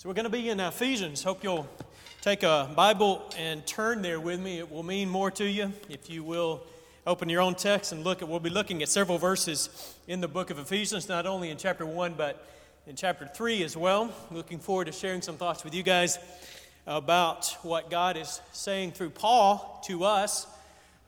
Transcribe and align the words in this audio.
So 0.00 0.08
we're 0.08 0.14
going 0.14 0.26
to 0.26 0.30
be 0.30 0.48
in 0.48 0.60
Ephesians. 0.60 1.24
Hope 1.24 1.42
you'll 1.42 1.66
take 2.20 2.44
a 2.44 2.70
Bible 2.76 3.28
and 3.36 3.66
turn 3.66 4.00
there 4.00 4.20
with 4.20 4.38
me. 4.38 4.60
It 4.60 4.70
will 4.70 4.84
mean 4.84 5.08
more 5.08 5.28
to 5.32 5.44
you 5.44 5.72
if 5.88 6.08
you 6.08 6.22
will 6.22 6.62
open 7.04 7.28
your 7.28 7.42
own 7.42 7.56
text 7.56 7.90
and 7.90 8.04
look 8.04 8.22
at. 8.22 8.28
We'll 8.28 8.38
be 8.38 8.48
looking 8.48 8.80
at 8.84 8.88
several 8.88 9.18
verses 9.18 9.96
in 10.06 10.20
the 10.20 10.28
book 10.28 10.50
of 10.50 10.58
Ephesians, 10.60 11.08
not 11.08 11.26
only 11.26 11.50
in 11.50 11.56
chapter 11.56 11.84
one 11.84 12.14
but 12.16 12.46
in 12.86 12.94
chapter 12.94 13.26
three 13.26 13.64
as 13.64 13.76
well. 13.76 14.14
Looking 14.30 14.60
forward 14.60 14.84
to 14.84 14.92
sharing 14.92 15.20
some 15.20 15.36
thoughts 15.36 15.64
with 15.64 15.74
you 15.74 15.82
guys 15.82 16.20
about 16.86 17.56
what 17.64 17.90
God 17.90 18.16
is 18.16 18.40
saying 18.52 18.92
through 18.92 19.10
Paul 19.10 19.82
to 19.86 20.04
us 20.04 20.46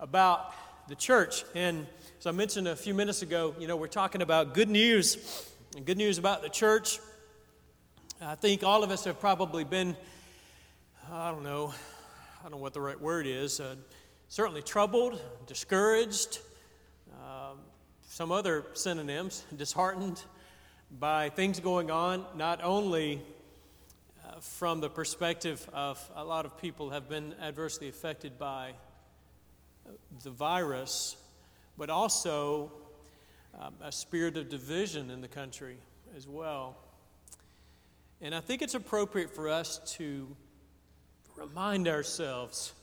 about 0.00 0.52
the 0.88 0.96
church. 0.96 1.44
And 1.54 1.86
as 2.18 2.26
I 2.26 2.32
mentioned 2.32 2.66
a 2.66 2.74
few 2.74 2.94
minutes 2.94 3.22
ago, 3.22 3.54
you 3.56 3.68
know, 3.68 3.76
we're 3.76 3.86
talking 3.86 4.20
about 4.20 4.52
good 4.52 4.68
news 4.68 5.46
and 5.76 5.86
good 5.86 5.96
news 5.96 6.18
about 6.18 6.42
the 6.42 6.48
church 6.48 6.98
I 8.22 8.34
think 8.34 8.62
all 8.62 8.84
of 8.84 8.90
us 8.90 9.04
have 9.04 9.18
probably 9.18 9.64
been, 9.64 9.96
I 11.10 11.30
don't 11.30 11.42
know, 11.42 11.72
I 12.38 12.42
don't 12.42 12.50
know 12.50 12.58
what 12.58 12.74
the 12.74 12.80
right 12.82 13.00
word 13.00 13.26
is, 13.26 13.60
uh, 13.60 13.76
certainly 14.28 14.60
troubled, 14.60 15.18
discouraged, 15.46 16.40
uh, 17.14 17.52
some 18.10 18.30
other 18.30 18.66
synonyms, 18.74 19.42
disheartened 19.56 20.22
by 20.98 21.30
things 21.30 21.60
going 21.60 21.90
on, 21.90 22.26
not 22.36 22.62
only 22.62 23.22
uh, 24.28 24.38
from 24.40 24.82
the 24.82 24.90
perspective 24.90 25.66
of 25.72 25.98
a 26.14 26.22
lot 26.22 26.44
of 26.44 26.58
people 26.60 26.90
have 26.90 27.08
been 27.08 27.34
adversely 27.40 27.88
affected 27.88 28.38
by 28.38 28.72
the 30.24 30.30
virus, 30.30 31.16
but 31.78 31.88
also 31.88 32.70
um, 33.58 33.72
a 33.82 33.90
spirit 33.90 34.36
of 34.36 34.50
division 34.50 35.08
in 35.08 35.22
the 35.22 35.28
country 35.28 35.78
as 36.14 36.28
well. 36.28 36.76
And 38.22 38.34
I 38.34 38.40
think 38.40 38.60
it's 38.60 38.74
appropriate 38.74 39.34
for 39.34 39.48
us 39.48 39.80
to 39.96 40.28
remind 41.38 41.88
ourselves 41.88 42.74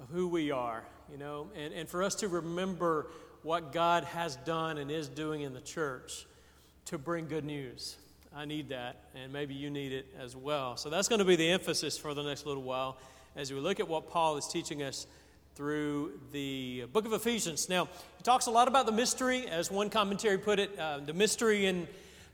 of 0.00 0.08
who 0.10 0.28
we 0.28 0.52
are, 0.52 0.84
you 1.10 1.18
know, 1.18 1.50
and, 1.56 1.74
and 1.74 1.88
for 1.88 2.04
us 2.04 2.14
to 2.16 2.28
remember 2.28 3.08
what 3.42 3.72
God 3.72 4.04
has 4.04 4.36
done 4.36 4.78
and 4.78 4.88
is 4.88 5.08
doing 5.08 5.42
in 5.42 5.52
the 5.52 5.60
church 5.60 6.26
to 6.86 6.98
bring 6.98 7.26
good 7.26 7.44
news. 7.44 7.96
I 8.36 8.44
need 8.44 8.68
that, 8.68 9.02
and 9.16 9.32
maybe 9.32 9.54
you 9.54 9.68
need 9.68 9.92
it 9.92 10.14
as 10.20 10.36
well. 10.36 10.76
So 10.76 10.90
that's 10.90 11.08
going 11.08 11.18
to 11.18 11.24
be 11.24 11.34
the 11.34 11.50
emphasis 11.50 11.98
for 11.98 12.14
the 12.14 12.22
next 12.22 12.46
little 12.46 12.62
while 12.62 12.98
as 13.34 13.52
we 13.52 13.58
look 13.58 13.80
at 13.80 13.88
what 13.88 14.10
Paul 14.10 14.36
is 14.36 14.46
teaching 14.46 14.84
us 14.84 15.08
through 15.56 16.20
the 16.30 16.84
book 16.92 17.04
of 17.04 17.12
Ephesians. 17.12 17.68
Now, 17.68 17.86
he 18.16 18.22
talks 18.22 18.46
a 18.46 18.52
lot 18.52 18.68
about 18.68 18.86
the 18.86 18.92
mystery, 18.92 19.48
as 19.48 19.72
one 19.72 19.90
commentary 19.90 20.38
put 20.38 20.60
it, 20.60 20.78
uh, 20.78 20.98
the 20.98 21.14
mystery 21.14 21.66
in 21.66 21.88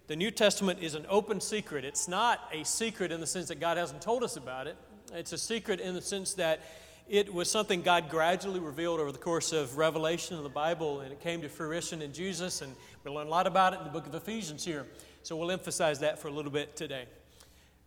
the 0.07 0.17
New 0.17 0.31
Testament 0.31 0.81
is 0.83 0.95
an 0.95 1.07
open 1.09 1.41
secret. 1.41 1.85
It's 1.85 2.09
not 2.09 2.49
a 2.53 2.65
secret 2.65 3.11
in 3.11 3.21
the 3.21 3.27
sense 3.27 3.49
that 3.49 3.61
God 3.61 3.77
hasn't 3.77 4.03
told 4.03 4.23
us 4.23 4.37
about 4.37 4.67
it, 4.67 4.77
it's 5.13 5.33
a 5.33 5.39
secret 5.39 5.81
in 5.81 5.95
the 5.95 6.03
sense 6.03 6.35
that 6.35 6.61
it 7.09 7.33
was 7.33 7.51
something 7.51 7.83
God 7.83 8.09
gradually 8.09 8.61
revealed 8.61 8.99
over 8.99 9.13
the 9.13 9.19
course 9.19 9.53
of 9.53 9.77
revelation 9.77 10.37
of 10.37 10.43
the 10.43 10.49
Bible, 10.49 11.01
and 11.01 11.13
it 11.13 11.21
came 11.21 11.43
to 11.43 11.49
fruition 11.49 12.01
in 12.01 12.13
Jesus, 12.13 12.63
and 12.63 12.75
we 13.05 13.11
learn 13.11 13.27
a 13.27 13.31
lot 13.31 13.47
about 13.47 13.75
it 13.75 13.79
in 13.79 13.85
the 13.85 13.91
book 13.91 14.07
of 14.07 14.15
Ephesians 14.15 14.65
here. 14.65 14.87
So 15.23 15.37
we'll 15.37 15.51
emphasize 15.51 16.01
that 16.01 16.19
for 16.19 16.29
a 16.29 16.31
little 16.31 16.51
bit 16.51 16.77
today. 16.77 17.05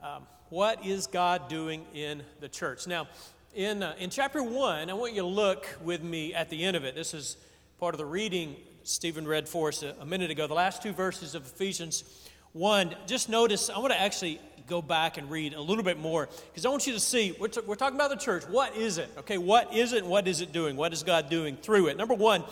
Um, 0.01 0.23
what 0.49 0.85
is 0.85 1.07
God 1.07 1.49
doing 1.49 1.85
in 1.93 2.21
the 2.39 2.47
church? 2.47 2.85
Now, 2.85 3.07
in, 3.55 3.81
uh, 3.81 3.95
in 3.97 4.11
chapter 4.11 4.43
1, 4.43 4.89
I 4.89 4.93
want 4.93 5.13
you 5.13 5.21
to 5.21 5.27
look 5.27 5.67
with 5.83 6.03
me 6.03 6.33
at 6.33 6.49
the 6.49 6.63
end 6.63 6.77
of 6.77 6.85
it. 6.85 6.93
This 6.93 7.15
is 7.15 7.38
part 7.79 7.95
of 7.95 7.97
the 7.97 8.05
reading 8.05 8.55
Stephen 8.88 9.27
read 9.27 9.49
for 9.49 9.67
us 9.67 9.83
a, 9.83 9.93
a 9.99 10.05
minute 10.05 10.31
ago, 10.31 10.47
the 10.47 10.53
last 10.53 10.81
two 10.81 10.93
verses 10.93 11.35
of 11.35 11.45
Ephesians 11.45 12.05
1. 12.53 12.95
Just 13.05 13.27
notice, 13.27 13.69
I 13.69 13.79
want 13.79 13.91
to 13.91 13.99
actually 13.99 14.39
go 14.66 14.81
back 14.81 15.17
and 15.17 15.29
read 15.29 15.53
a 15.53 15.61
little 15.61 15.83
bit 15.83 15.99
more 15.99 16.29
because 16.49 16.66
I 16.66 16.69
want 16.69 16.88
you 16.88 16.94
to 16.94 16.99
see 16.99 17.35
we're, 17.38 17.49
t- 17.49 17.59
we're 17.67 17.75
talking 17.75 17.97
about 17.97 18.11
the 18.11 18.16
church. 18.16 18.45
What 18.47 18.77
is 18.77 18.97
it? 18.97 19.09
Okay, 19.17 19.38
what 19.38 19.75
is 19.75 19.91
it? 19.91 20.05
What 20.05 20.25
is 20.25 20.39
it 20.39 20.53
doing? 20.53 20.77
What 20.77 20.94
is 20.94 21.03
God 21.03 21.29
doing 21.29 21.57
through 21.57 21.88
it? 21.88 21.97
Number 21.97 22.13
one, 22.13 22.45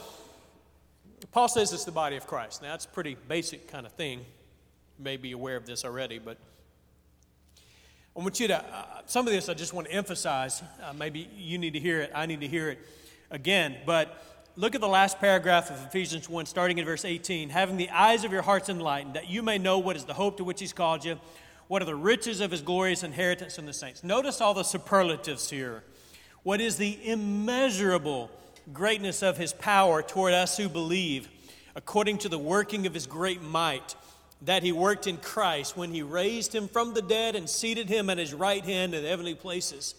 Paul 1.31 1.47
says 1.47 1.71
it's 1.71 1.85
the 1.85 1.93
body 1.93 2.17
of 2.17 2.27
Christ. 2.27 2.61
Now, 2.61 2.71
that's 2.71 2.83
a 2.83 2.89
pretty 2.89 3.15
basic 3.29 3.69
kind 3.69 3.85
of 3.85 3.93
thing. 3.93 4.19
You 4.19 5.03
may 5.05 5.15
be 5.15 5.31
aware 5.31 5.55
of 5.55 5.65
this 5.65 5.85
already, 5.85 6.19
but 6.19 6.37
I 8.13 8.19
want 8.19 8.41
you 8.41 8.49
to, 8.49 8.57
uh, 8.57 8.85
some 9.05 9.25
of 9.25 9.31
this 9.31 9.47
I 9.47 9.53
just 9.53 9.73
want 9.73 9.87
to 9.87 9.93
emphasize. 9.93 10.61
Uh, 10.83 10.91
maybe 10.91 11.29
you 11.37 11.57
need 11.57 11.73
to 11.73 11.79
hear 11.79 12.01
it, 12.01 12.11
I 12.13 12.25
need 12.25 12.41
to 12.41 12.47
hear 12.47 12.71
it 12.71 12.79
again. 13.31 13.77
But 13.85 14.21
look 14.57 14.73
at 14.73 14.81
the 14.81 14.87
last 14.87 15.19
paragraph 15.19 15.69
of 15.69 15.83
Ephesians 15.85 16.29
1, 16.29 16.45
starting 16.45 16.77
in 16.77 16.85
verse 16.85 17.03
18. 17.03 17.49
Having 17.49 17.77
the 17.77 17.89
eyes 17.89 18.23
of 18.23 18.31
your 18.31 18.41
hearts 18.41 18.69
enlightened, 18.69 19.15
that 19.15 19.29
you 19.29 19.41
may 19.41 19.57
know 19.57 19.79
what 19.79 19.95
is 19.95 20.05
the 20.05 20.13
hope 20.13 20.37
to 20.37 20.43
which 20.43 20.59
he's 20.59 20.73
called 20.73 21.03
you, 21.03 21.19
what 21.67 21.81
are 21.81 21.85
the 21.85 21.95
riches 21.95 22.39
of 22.39 22.51
his 22.51 22.61
glorious 22.61 23.03
inheritance 23.03 23.57
in 23.57 23.65
the 23.65 23.73
saints. 23.73 24.03
Notice 24.03 24.39
all 24.39 24.53
the 24.53 24.63
superlatives 24.63 25.49
here. 25.49 25.83
What 26.43 26.61
is 26.61 26.77
the 26.77 26.97
immeasurable 27.03 28.31
greatness 28.71 29.21
of 29.23 29.37
his 29.37 29.51
power 29.51 30.01
toward 30.01 30.33
us 30.33 30.57
who 30.57 30.69
believe, 30.69 31.27
according 31.75 32.19
to 32.19 32.29
the 32.29 32.39
working 32.39 32.87
of 32.87 32.93
his 32.93 33.07
great 33.07 33.41
might, 33.41 33.95
that 34.41 34.63
he 34.63 34.71
worked 34.71 35.07
in 35.07 35.17
Christ 35.17 35.75
when 35.75 35.91
he 35.91 36.01
raised 36.01 36.53
him 36.53 36.67
from 36.67 36.93
the 36.93 37.01
dead 37.01 37.35
and 37.35 37.49
seated 37.49 37.89
him 37.89 38.09
at 38.09 38.17
his 38.17 38.33
right 38.33 38.63
hand 38.63 38.93
in 38.93 39.03
heavenly 39.03 39.35
places, 39.35 39.95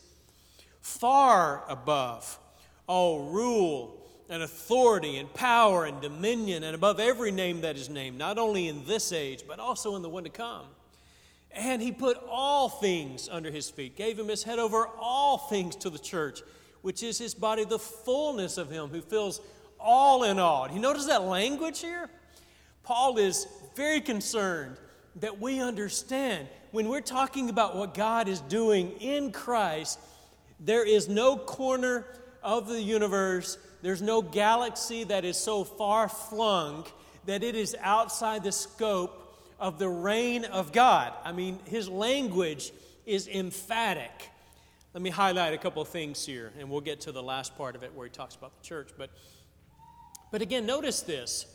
far 0.81 1.62
above 1.69 2.38
all 2.87 3.31
rule 3.31 3.96
and 4.28 4.42
authority 4.42 5.16
and 5.19 5.32
power 5.34 5.84
and 5.84 6.00
dominion 6.00 6.64
and 6.64 6.75
above 6.75 6.98
every 6.98 7.31
name 7.31 7.60
that 7.60 7.76
is 7.76 7.88
named, 7.88 8.19
not 8.19 8.38
only 8.38 8.69
in 8.69 8.84
this 8.84 9.12
age, 9.12 9.44
but 9.47 9.59
also 9.59 9.97
in 9.97 10.03
the 10.03 10.09
one 10.09 10.25
to 10.25 10.31
come. 10.31 10.64
And 11.53 11.81
he 11.81 11.92
put 11.92 12.19
all 12.28 12.69
things 12.69 13.28
under 13.31 13.50
his 13.50 13.70
feet, 13.70 13.97
gave 13.97 14.19
him 14.19 14.28
his 14.28 14.42
head 14.42 14.59
over 14.59 14.88
all 14.98 15.38
things 15.38 15.76
to 15.76 15.91
the 15.91 15.98
church, 15.98 16.41
which 16.82 17.03
is 17.03 17.19
his 17.19 17.34
body, 17.34 17.64
the 17.64 17.78
fullness 17.78 18.59
of 18.59 18.70
him 18.70 18.88
who 18.88 19.00
fills 19.00 19.41
all 19.81 20.25
in 20.25 20.38
all. 20.38 20.70
You 20.70 20.81
notice 20.81 21.06
that 21.06 21.22
language 21.22 21.81
here? 21.81 22.10
Paul 22.82 23.19
is 23.19 23.47
very 23.75 24.00
concerned 24.00 24.76
that 25.16 25.41
we 25.41 25.60
understand 25.60 26.48
when 26.72 26.88
we're 26.88 27.00
talking 27.00 27.48
about 27.48 27.75
what 27.75 27.94
God 27.94 28.28
is 28.28 28.41
doing 28.41 28.93
in 29.00 29.32
Christ, 29.32 29.98
there 30.60 30.84
is 30.87 31.08
no 31.08 31.37
corner 31.37 32.04
of 32.47 32.69
the 32.69 32.81
universe 32.81 33.59
there's 33.83 34.03
no 34.03 34.23
galaxy 34.23 35.05
that 35.05 35.25
is 35.25 35.37
so 35.37 35.62
far 35.62 36.09
flung 36.09 36.87
that 37.27 37.43
it 37.43 37.55
is 37.55 37.77
outside 37.81 38.43
the 38.43 38.53
scope 38.53 39.39
of 39.59 39.79
the 39.79 39.89
reign 39.89 40.45
of 40.45 40.73
God. 40.73 41.12
I 41.25 41.33
mean, 41.33 41.59
his 41.67 41.89
language 41.89 42.73
is 43.05 43.29
emphatic. 43.29 44.31
Let 44.95 45.03
me 45.03 45.11
highlight 45.11 45.55
a 45.55 45.59
couple 45.59 45.83
of 45.83 45.89
things 45.89 46.25
here, 46.25 46.53
and 46.59 46.71
we'll 46.71 46.81
get 46.81 47.03
to 47.03 47.12
the 47.12 47.23
last 47.23 47.56
part 47.56 47.77
of 47.77 47.83
it 47.83 47.95
where 47.95 48.06
he 48.06 48.11
talks 48.11 48.35
about 48.35 48.61
the 48.61 48.67
church. 48.67 48.91
But, 48.97 49.11
but 50.31 50.43
again, 50.43 50.67
notice 50.67 51.03
this 51.03 51.47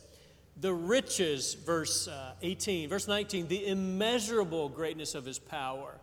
the 0.57 0.73
riches, 0.73 1.53
verse 1.53 2.07
uh, 2.07 2.33
18, 2.41 2.89
verse 2.89 3.07
19, 3.07 3.47
the 3.47 3.67
immeasurable 3.67 4.69
greatness 4.69 5.15
of 5.15 5.25
his 5.25 5.39
power, 5.39 5.95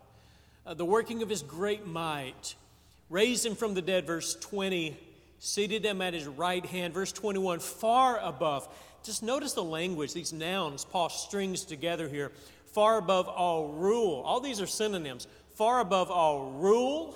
uh, 0.65 0.73
the 0.73 0.85
working 0.85 1.21
of 1.21 1.29
his 1.29 1.43
great 1.43 1.87
might, 1.87 2.55
raised 3.09 3.45
him 3.45 3.55
from 3.55 3.73
the 3.73 3.81
dead, 3.81 4.05
verse 4.05 4.35
20 4.35 4.97
seated 5.39 5.85
him 5.85 6.01
at 6.01 6.13
his 6.13 6.27
right 6.27 6.65
hand. 6.65 6.93
Verse 6.93 7.11
21, 7.11 7.59
far 7.59 8.19
above. 8.19 8.67
Just 9.03 9.23
notice 9.23 9.53
the 9.53 9.63
language, 9.63 10.13
these 10.13 10.33
nouns 10.33 10.85
Paul 10.85 11.09
strings 11.09 11.63
together 11.63 12.07
here. 12.07 12.31
Far 12.73 12.97
above 12.97 13.27
all 13.27 13.69
rule. 13.69 14.21
All 14.25 14.39
these 14.39 14.61
are 14.61 14.67
synonyms. 14.67 15.27
Far 15.55 15.79
above 15.79 16.11
all 16.11 16.51
rule. 16.51 17.15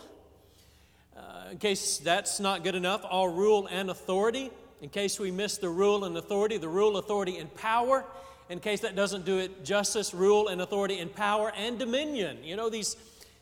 Uh, 1.15 1.51
in 1.51 1.57
case 1.57 1.99
that's 1.99 2.39
not 2.39 2.63
good 2.63 2.75
enough, 2.75 3.05
all 3.07 3.29
rule 3.29 3.67
and 3.69 3.89
authority. 3.89 4.49
In 4.81 4.89
case 4.89 5.19
we 5.19 5.31
miss 5.31 5.57
the 5.57 5.69
rule 5.69 6.05
and 6.05 6.17
authority, 6.17 6.57
the 6.57 6.67
rule, 6.67 6.97
authority, 6.97 7.37
and 7.37 7.53
power. 7.55 8.03
In 8.49 8.59
case 8.59 8.81
that 8.81 8.95
doesn't 8.95 9.25
do 9.25 9.37
it, 9.37 9.63
justice, 9.63 10.13
rule, 10.13 10.47
and 10.47 10.61
authority, 10.61 10.99
and 10.99 11.13
power, 11.13 11.53
and 11.55 11.77
dominion. 11.77 12.43
You 12.43 12.55
know, 12.55 12.69
these, 12.69 12.97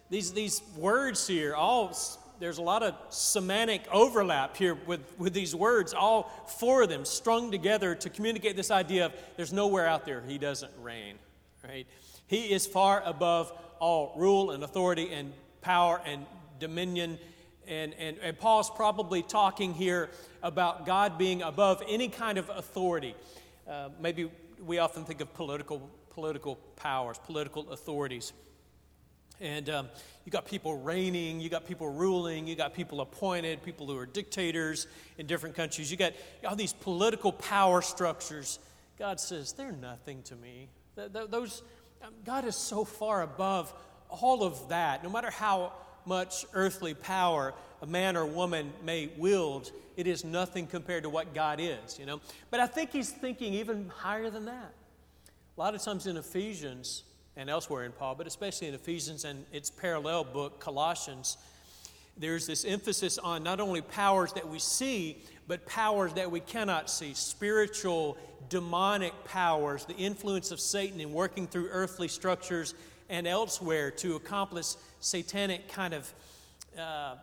these, 0.09 0.33
these 0.33 0.61
words 0.75 1.25
here 1.25 1.55
all 1.55 1.93
there's 2.41 2.57
a 2.57 2.63
lot 2.63 2.81
of 2.81 2.95
semantic 3.09 3.83
overlap 3.91 4.57
here 4.57 4.73
with, 4.73 5.01
with 5.19 5.31
these 5.31 5.55
words, 5.55 5.93
all 5.93 6.23
four 6.47 6.81
of 6.81 6.89
them 6.89 7.05
strung 7.05 7.51
together 7.51 7.93
to 7.93 8.09
communicate 8.09 8.55
this 8.55 8.71
idea 8.71 9.05
of 9.05 9.13
there's 9.37 9.53
nowhere 9.53 9.85
out 9.85 10.05
there 10.05 10.23
he 10.27 10.39
doesn't 10.39 10.71
reign, 10.81 11.19
right? 11.63 11.85
He 12.25 12.51
is 12.51 12.65
far 12.65 13.03
above 13.05 13.53
all 13.79 14.13
rule 14.17 14.51
and 14.51 14.63
authority 14.63 15.13
and 15.13 15.33
power 15.61 16.01
and 16.03 16.25
dominion. 16.59 17.19
And, 17.67 17.93
and, 17.99 18.17
and 18.23 18.37
Paul's 18.39 18.71
probably 18.71 19.21
talking 19.21 19.73
here 19.73 20.09
about 20.41 20.87
God 20.87 21.19
being 21.19 21.43
above 21.43 21.83
any 21.87 22.09
kind 22.09 22.39
of 22.39 22.49
authority. 22.49 23.15
Uh, 23.69 23.89
maybe 23.99 24.31
we 24.65 24.79
often 24.79 25.05
think 25.05 25.21
of 25.21 25.31
political, 25.35 25.89
political 26.09 26.55
powers, 26.75 27.19
political 27.19 27.71
authorities. 27.71 28.33
And 29.41 29.69
um, 29.71 29.89
you 30.23 30.31
got 30.31 30.45
people 30.45 30.77
reigning, 30.77 31.41
you 31.41 31.49
got 31.49 31.65
people 31.65 31.89
ruling, 31.89 32.45
you 32.45 32.55
got 32.55 32.75
people 32.75 33.01
appointed, 33.01 33.63
people 33.63 33.87
who 33.87 33.97
are 33.97 34.05
dictators 34.05 34.85
in 35.17 35.25
different 35.25 35.55
countries. 35.55 35.89
You 35.89 35.97
got 35.97 36.13
all 36.47 36.55
these 36.55 36.73
political 36.73 37.31
power 37.31 37.81
structures. 37.81 38.59
God 38.99 39.19
says, 39.19 39.53
they're 39.53 39.71
nothing 39.71 40.21
to 40.23 40.35
me. 40.35 40.69
Those, 40.95 41.63
um, 42.03 42.13
God 42.23 42.45
is 42.45 42.55
so 42.55 42.85
far 42.85 43.23
above 43.23 43.73
all 44.09 44.43
of 44.43 44.69
that, 44.69 45.03
no 45.03 45.09
matter 45.09 45.31
how 45.31 45.73
much 46.05 46.45
earthly 46.53 46.93
power 46.93 47.53
a 47.81 47.87
man 47.87 48.15
or 48.15 48.25
woman 48.25 48.71
may 48.83 49.09
wield, 49.17 49.71
it 49.97 50.05
is 50.05 50.23
nothing 50.23 50.67
compared 50.67 51.03
to 51.03 51.09
what 51.09 51.33
God 51.33 51.59
is, 51.59 51.97
you 51.97 52.05
know. 52.05 52.21
But 52.51 52.59
I 52.59 52.67
think 52.67 52.91
he's 52.91 53.09
thinking 53.09 53.55
even 53.55 53.89
higher 53.89 54.29
than 54.29 54.45
that. 54.45 54.73
A 55.57 55.59
lot 55.59 55.73
of 55.73 55.81
times 55.81 56.05
in 56.05 56.17
Ephesians 56.17 57.03
and 57.37 57.49
elsewhere 57.49 57.85
in 57.85 57.91
Paul, 57.91 58.15
but 58.15 58.27
especially 58.27 58.67
in 58.67 58.73
Ephesians 58.73 59.25
and 59.25 59.45
its 59.51 59.69
parallel 59.69 60.23
book, 60.23 60.59
Colossians, 60.59 61.37
there's 62.17 62.45
this 62.45 62.65
emphasis 62.65 63.17
on 63.17 63.43
not 63.43 63.59
only 63.59 63.81
powers 63.81 64.33
that 64.33 64.47
we 64.47 64.59
see, 64.59 65.17
but 65.47 65.65
powers 65.65 66.13
that 66.13 66.29
we 66.29 66.39
cannot 66.39 66.89
see 66.89 67.13
spiritual, 67.13 68.17
demonic 68.49 69.13
powers, 69.25 69.85
the 69.85 69.95
influence 69.95 70.51
of 70.51 70.59
Satan 70.59 70.99
in 70.99 71.13
working 71.13 71.47
through 71.47 71.69
earthly 71.71 72.07
structures 72.07 72.75
and 73.09 73.27
elsewhere 73.27 73.91
to 73.91 74.15
accomplish 74.15 74.75
satanic 74.99 75.67
kind 75.67 75.93
of 75.93 76.13
uh, 76.79 77.15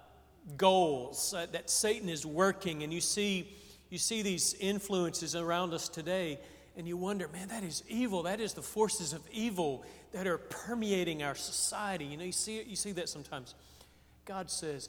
goals 0.57 1.35
uh, 1.35 1.47
that 1.53 1.71
Satan 1.71 2.09
is 2.09 2.27
working. 2.27 2.83
And 2.83 2.93
you 2.93 3.01
see, 3.01 3.49
you 3.91 3.99
see 3.99 4.23
these 4.23 4.55
influences 4.61 5.35
around 5.35 5.73
us 5.73 5.89
today, 5.89 6.39
and 6.77 6.87
you 6.87 6.97
wonder, 6.97 7.29
man, 7.29 7.49
that 7.49 7.65
is 7.65 7.83
evil. 7.89 8.23
That 8.25 8.41
is 8.41 8.53
the 8.53 8.63
forces 8.63 9.13
of 9.13 9.23
evil 9.33 9.85
that 10.13 10.27
are 10.27 10.39
permeating 10.39 11.23
our 11.23 11.35
society. 11.35 12.05
You 12.05 12.17
know, 12.17 12.25
you 12.25 12.33
see, 12.33 12.63
you 12.63 12.77
see 12.77 12.93
that 12.93 13.09
sometimes. 13.09 13.55
God 14.25 14.51
says, 14.51 14.89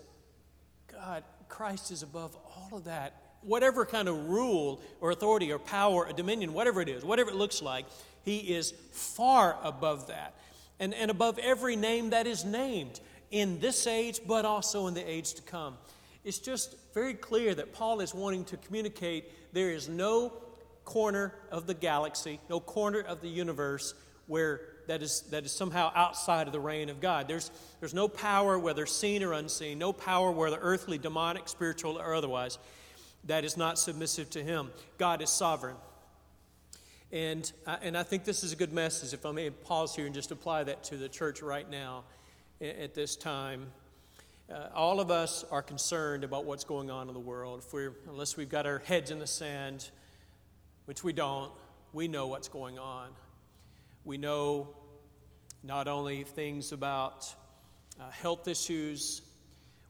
God, 0.92 1.24
Christ 1.48 1.92
is 1.92 2.04
above 2.04 2.36
all 2.36 2.78
of 2.78 2.86
that. 2.86 3.22
Whatever 3.42 3.86
kind 3.86 4.08
of 4.08 4.30
rule 4.30 4.82
or 5.00 5.12
authority 5.12 5.52
or 5.52 5.60
power 5.60 6.08
or 6.08 6.14
dominion, 6.14 6.54
whatever 6.54 6.82
it 6.82 6.90
is, 6.90 7.06
whatever 7.06 7.30
it 7.30 7.36
looks 7.36 7.62
like, 7.62 7.86
He 8.24 8.38
is 8.38 8.74
far 8.92 9.58
above 9.64 10.08
that 10.08 10.34
and, 10.80 10.94
and 10.94 11.12
above 11.12 11.40
every 11.40 11.76
name 11.76 12.12
that 12.12 12.28
is 12.28 12.46
named 12.46 13.00
in 13.32 13.60
this 13.60 13.86
age, 13.88 14.22
but 14.28 14.46
also 14.46 14.88
in 14.88 14.94
the 14.94 15.10
age 15.10 15.34
to 15.36 15.42
come. 15.42 15.78
It's 16.24 16.40
just 16.40 16.76
very 16.94 17.14
clear 17.14 17.54
that 17.56 17.74
Paul 17.74 18.02
is 18.02 18.14
wanting 18.14 18.46
to 18.46 18.58
communicate 18.58 19.54
there 19.54 19.70
is 19.70 19.88
no 19.88 20.34
corner 20.84 21.34
of 21.52 21.68
the 21.68 21.74
galaxy, 21.74 22.40
no 22.50 22.60
corner 22.60 23.00
of 23.02 23.22
the 23.22 23.30
universe 23.30 23.94
where 24.28 24.62
that 24.90 25.04
is, 25.04 25.22
that 25.30 25.46
is 25.46 25.52
somehow 25.52 25.92
outside 25.94 26.48
of 26.48 26.54
the 26.54 26.60
reign 26.60 26.90
of 26.90 27.00
God. 27.00 27.28
There's, 27.28 27.52
there's 27.80 27.94
no 27.94 28.08
power, 28.08 28.58
whether 28.58 28.88
seen 28.88 29.22
or 29.22 29.34
unseen, 29.34 29.78
no 29.78 29.94
power, 29.94 30.32
whether 30.32 30.58
earthly, 30.60 30.98
demonic, 30.98 31.48
spiritual, 31.48 32.00
or 32.00 32.16
otherwise, 32.16 32.58
that 33.26 33.46
is 33.46 33.56
not 33.56 33.78
submissive 33.78 34.32
to 34.32 34.44
Him. 34.44 34.72
God 34.98 35.22
is 35.22 35.30
sovereign. 35.30 35.76
And, 37.12 37.52
uh, 37.68 37.78
and 37.84 37.96
I 37.96 38.02
think 38.02 38.24
this 38.24 38.44
is 38.44 38.52
a 38.52 38.56
good 38.56 38.74
message. 38.74 39.14
If 39.14 39.28
I 39.28 39.32
may 39.32 39.52
pause 39.52 39.96
here 39.96 40.08
and 40.08 40.16
just 40.16 40.32
apply 40.32 40.64
that 40.64 40.84
to 40.86 40.98
the 40.98 41.08
church 41.08 41.44
right 41.44 41.70
now 41.70 42.04
at 42.60 42.96
this 42.96 43.16
time. 43.16 43.68
Uh, 44.52 44.70
all 44.74 45.00
of 45.00 45.12
us 45.12 45.46
are 45.52 45.62
concerned 45.62 46.24
about 46.24 46.46
what's 46.46 46.64
going 46.64 46.90
on 46.90 47.08
in 47.08 47.14
the 47.14 47.20
world. 47.20 47.62
If 47.64 47.72
we're, 47.72 47.94
unless 48.10 48.36
we've 48.36 48.50
got 48.50 48.66
our 48.66 48.80
heads 48.80 49.12
in 49.12 49.20
the 49.20 49.28
sand, 49.28 49.92
which 50.86 51.04
we 51.04 51.14
don't, 51.14 51.52
we 51.94 52.08
know 52.08 52.26
what's 52.26 52.48
going 52.48 52.80
on. 52.80 53.10
We 54.04 54.18
know 54.18 54.70
not 55.64 55.88
only 55.88 56.24
things 56.24 56.72
about 56.72 57.34
uh, 58.00 58.10
health 58.12 58.48
issues, 58.48 59.22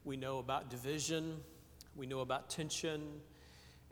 we 0.04 0.16
know 0.16 0.38
about 0.38 0.70
division, 0.70 1.36
we 1.94 2.06
know 2.06 2.20
about 2.20 2.50
tension, 2.50 3.02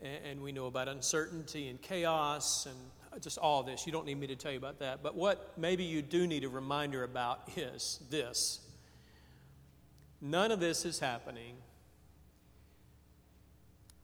and, 0.02 0.24
and 0.24 0.42
we 0.42 0.52
know 0.52 0.66
about 0.66 0.88
uncertainty 0.88 1.68
and 1.68 1.80
chaos 1.80 2.66
and 2.66 3.22
just 3.22 3.38
all 3.38 3.62
this. 3.62 3.86
You 3.86 3.92
don't 3.92 4.06
need 4.06 4.18
me 4.18 4.26
to 4.28 4.36
tell 4.36 4.52
you 4.52 4.58
about 4.58 4.78
that. 4.80 5.02
But 5.02 5.14
what 5.14 5.52
maybe 5.56 5.84
you 5.84 6.02
do 6.02 6.26
need 6.26 6.44
a 6.44 6.48
reminder 6.48 7.04
about 7.04 7.50
is 7.56 8.00
this 8.10 8.60
none 10.20 10.50
of 10.50 10.60
this 10.60 10.84
is 10.84 10.98
happening 10.98 11.54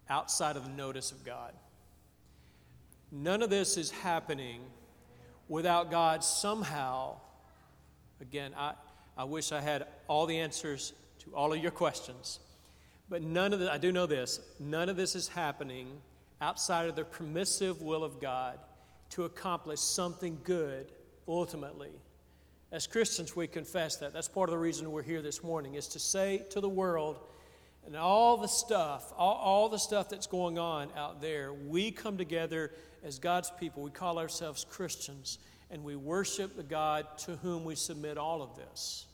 outside 0.09 0.57
of 0.57 0.65
the 0.65 0.71
notice 0.71 1.11
of 1.13 1.25
God. 1.25 1.53
None 3.11 3.43
of 3.43 3.51
this 3.51 3.77
is 3.77 3.91
happening 3.91 4.61
without 5.49 5.91
God 5.91 6.25
somehow 6.25 7.17
Again, 8.21 8.53
I, 8.57 8.75
I 9.17 9.25
wish 9.25 9.53
I 9.53 9.61
had 9.61 9.87
all 10.09 10.27
the 10.27 10.39
answers 10.39 10.93
to 11.21 11.35
all 11.35 11.53
of 11.53 11.59
your 11.59 11.71
questions. 11.71 12.41
But 13.09 13.23
none 13.23 13.53
of 13.53 13.61
the, 13.61 13.71
I 13.71 13.79
do 13.79 13.93
know 13.93 14.07
this, 14.07 14.41
none 14.59 14.89
of 14.89 14.97
this 14.97 15.15
is 15.15 15.29
happening 15.29 15.89
outside 16.41 16.89
of 16.89 16.97
the 16.97 17.05
permissive 17.05 17.83
will 17.83 18.03
of 18.03 18.21
God 18.21 18.59
to 19.11 19.25
accomplish 19.25 19.81
something 19.81 20.39
good 20.45 20.91
ultimately. 21.29 21.93
As 22.73 22.87
Christians, 22.87 23.37
we 23.37 23.47
confess 23.47 23.97
that. 23.99 24.13
That's 24.13 24.27
part 24.27 24.49
of 24.49 24.53
the 24.53 24.59
reason 24.59 24.91
we're 24.91 25.03
here 25.03 25.23
this 25.23 25.45
morning, 25.45 25.75
is 25.75 25.87
to 25.89 25.99
say 26.01 26.43
to 26.51 26.61
the 26.61 26.69
world 26.69 27.19
and 27.87 27.95
all 27.97 28.37
the 28.37 28.49
stuff, 28.49 29.13
all, 29.17 29.35
all 29.35 29.69
the 29.69 29.79
stuff 29.79 30.09
that's 30.09 30.27
going 30.27 30.59
on 30.59 30.89
out 30.97 31.21
there, 31.21 31.53
we 31.53 31.91
come 31.91 32.17
together 32.17 32.73
as 33.05 33.19
God's 33.19 33.53
people. 33.61 33.83
We 33.83 33.91
call 33.91 34.19
ourselves 34.19 34.67
Christians 34.69 35.39
and 35.75 35.83
we 35.83 35.97
worship 35.97 36.57
the 36.57 36.63
God 36.63 37.05
to 37.19 37.35
whom 37.39 37.65
we 37.65 37.75
submit 37.75 38.17
all 38.17 38.43
of 38.43 38.55
this. 38.55 39.07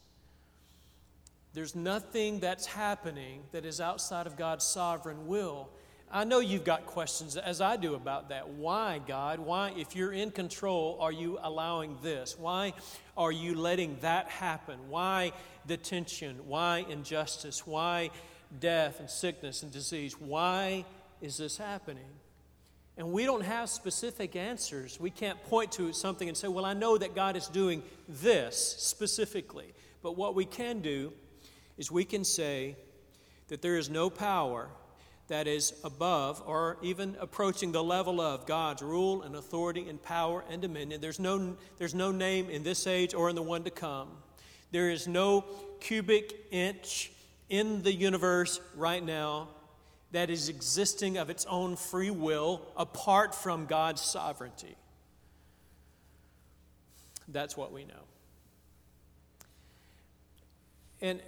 There's 1.54 1.74
nothing 1.74 2.38
that's 2.38 2.66
happening 2.66 3.40
that 3.52 3.64
is 3.64 3.80
outside 3.80 4.26
of 4.26 4.36
God's 4.36 4.66
sovereign 4.66 5.26
will. 5.26 5.70
I 6.12 6.24
know 6.24 6.40
you've 6.40 6.64
got 6.64 6.84
questions, 6.84 7.38
as 7.38 7.62
I 7.62 7.78
do, 7.78 7.94
about 7.94 8.28
that. 8.28 8.50
Why, 8.50 9.00
God? 9.08 9.40
Why, 9.40 9.72
if 9.74 9.96
you're 9.96 10.12
in 10.12 10.32
control, 10.32 10.98
are 11.00 11.10
you 11.10 11.38
allowing 11.42 11.96
this? 12.02 12.36
Why 12.38 12.74
are 13.16 13.32
you 13.32 13.54
letting 13.54 13.96
that 14.02 14.28
happen? 14.28 14.78
Why 14.90 15.32
the 15.64 15.78
tension? 15.78 16.46
Why 16.46 16.84
injustice? 16.90 17.66
Why 17.66 18.10
death 18.58 19.00
and 19.00 19.08
sickness 19.08 19.62
and 19.62 19.72
disease? 19.72 20.20
Why 20.20 20.84
is 21.22 21.38
this 21.38 21.56
happening? 21.56 22.10
And 23.00 23.12
we 23.12 23.24
don't 23.24 23.44
have 23.44 23.70
specific 23.70 24.36
answers. 24.36 25.00
We 25.00 25.08
can't 25.08 25.42
point 25.44 25.72
to 25.72 25.90
something 25.94 26.28
and 26.28 26.36
say, 26.36 26.48
well, 26.48 26.66
I 26.66 26.74
know 26.74 26.98
that 26.98 27.14
God 27.14 27.34
is 27.34 27.46
doing 27.46 27.82
this 28.06 28.76
specifically. 28.76 29.72
But 30.02 30.18
what 30.18 30.34
we 30.34 30.44
can 30.44 30.80
do 30.80 31.10
is 31.78 31.90
we 31.90 32.04
can 32.04 32.24
say 32.24 32.76
that 33.48 33.62
there 33.62 33.78
is 33.78 33.88
no 33.88 34.10
power 34.10 34.68
that 35.28 35.46
is 35.46 35.72
above 35.82 36.42
or 36.44 36.76
even 36.82 37.16
approaching 37.18 37.72
the 37.72 37.82
level 37.82 38.20
of 38.20 38.44
God's 38.44 38.82
rule 38.82 39.22
and 39.22 39.34
authority 39.34 39.88
and 39.88 40.02
power 40.02 40.44
and 40.50 40.60
dominion. 40.60 41.00
There's 41.00 41.18
no, 41.18 41.56
there's 41.78 41.94
no 41.94 42.12
name 42.12 42.50
in 42.50 42.62
this 42.64 42.86
age 42.86 43.14
or 43.14 43.30
in 43.30 43.34
the 43.34 43.40
one 43.40 43.64
to 43.64 43.70
come. 43.70 44.08
There 44.72 44.90
is 44.90 45.08
no 45.08 45.46
cubic 45.80 46.48
inch 46.50 47.12
in 47.48 47.82
the 47.82 47.94
universe 47.94 48.60
right 48.76 49.02
now 49.02 49.48
that 50.12 50.30
is 50.30 50.48
existing 50.48 51.18
of 51.18 51.30
its 51.30 51.46
own 51.46 51.76
free 51.76 52.10
will 52.10 52.62
apart 52.76 53.34
from 53.34 53.66
God's 53.66 54.00
sovereignty. 54.00 54.76
That's 57.28 57.56
what 57.56 57.72
we 57.72 57.84
know. 57.84 58.04
And, 61.00 61.20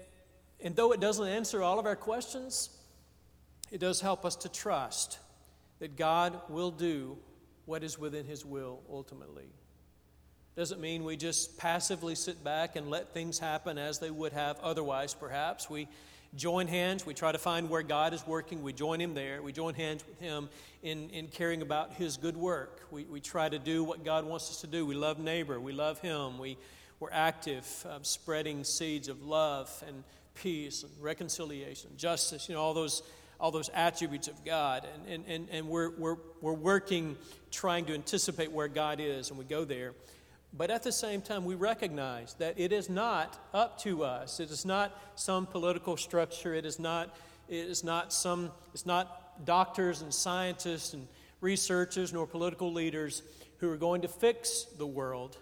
and 0.60 0.74
though 0.74 0.92
it 0.92 1.00
doesn't 1.00 1.26
answer 1.26 1.62
all 1.62 1.78
of 1.78 1.86
our 1.86 1.96
questions, 1.96 2.70
it 3.70 3.78
does 3.78 4.00
help 4.00 4.24
us 4.24 4.36
to 4.36 4.48
trust 4.48 5.18
that 5.78 5.96
God 5.96 6.38
will 6.48 6.70
do 6.70 7.16
what 7.64 7.82
is 7.82 7.98
within 7.98 8.26
His 8.26 8.44
will 8.44 8.80
ultimately. 8.90 9.46
Doesn't 10.56 10.80
mean 10.80 11.04
we 11.04 11.16
just 11.16 11.56
passively 11.56 12.14
sit 12.14 12.44
back 12.44 12.76
and 12.76 12.90
let 12.90 13.14
things 13.14 13.38
happen 13.38 13.78
as 13.78 13.98
they 13.98 14.10
would 14.10 14.32
have 14.32 14.60
otherwise, 14.60 15.14
perhaps. 15.14 15.70
We 15.70 15.88
join 16.34 16.66
hands. 16.66 17.04
We 17.04 17.14
try 17.14 17.32
to 17.32 17.38
find 17.38 17.68
where 17.68 17.82
God 17.82 18.14
is 18.14 18.26
working. 18.26 18.62
We 18.62 18.72
join 18.72 19.00
Him 19.00 19.14
there. 19.14 19.42
We 19.42 19.52
join 19.52 19.74
hands 19.74 20.04
with 20.06 20.18
Him 20.18 20.48
in, 20.82 21.10
in 21.10 21.28
caring 21.28 21.62
about 21.62 21.94
His 21.94 22.16
good 22.16 22.36
work. 22.36 22.86
We, 22.90 23.04
we 23.04 23.20
try 23.20 23.48
to 23.48 23.58
do 23.58 23.84
what 23.84 24.04
God 24.04 24.24
wants 24.24 24.50
us 24.50 24.60
to 24.62 24.66
do. 24.66 24.86
We 24.86 24.94
love 24.94 25.18
neighbor. 25.18 25.60
We 25.60 25.72
love 25.72 25.98
Him. 26.00 26.38
We, 26.38 26.56
we're 27.00 27.10
active, 27.12 27.66
uh, 27.88 27.98
spreading 28.02 28.64
seeds 28.64 29.08
of 29.08 29.22
love 29.24 29.82
and 29.86 30.04
peace 30.34 30.82
and 30.82 30.92
reconciliation, 31.00 31.90
justice, 31.96 32.48
you 32.48 32.54
know, 32.54 32.60
all 32.60 32.74
those, 32.74 33.02
all 33.38 33.50
those 33.50 33.70
attributes 33.74 34.28
of 34.28 34.44
God. 34.44 34.86
And, 34.94 35.12
and, 35.12 35.24
and, 35.26 35.48
and 35.50 35.68
we're, 35.68 35.90
we're, 35.98 36.16
we're 36.40 36.52
working, 36.52 37.16
trying 37.50 37.84
to 37.86 37.94
anticipate 37.94 38.50
where 38.52 38.68
God 38.68 39.00
is, 39.00 39.30
and 39.30 39.38
we 39.38 39.44
go 39.44 39.64
there. 39.64 39.92
But 40.54 40.70
at 40.70 40.82
the 40.82 40.92
same 40.92 41.22
time, 41.22 41.44
we 41.44 41.54
recognize 41.54 42.34
that 42.34 42.58
it 42.58 42.72
is 42.72 42.90
not 42.90 43.38
up 43.54 43.78
to 43.80 44.04
us. 44.04 44.38
It 44.38 44.50
is 44.50 44.64
not 44.64 44.98
some 45.14 45.46
political 45.46 45.96
structure. 45.96 46.52
It 46.52 46.66
is 46.66 46.78
not, 46.78 47.16
it 47.48 47.66
is 47.68 47.82
not 47.82 48.12
some, 48.12 48.50
it's 48.74 48.84
not 48.84 49.46
doctors 49.46 50.02
and 50.02 50.12
scientists 50.12 50.92
and 50.92 51.08
researchers 51.40 52.12
nor 52.12 52.26
political 52.26 52.72
leaders 52.72 53.22
who 53.58 53.70
are 53.70 53.76
going 53.76 54.02
to 54.02 54.08
fix 54.08 54.64
the 54.76 54.86
world, 54.86 55.38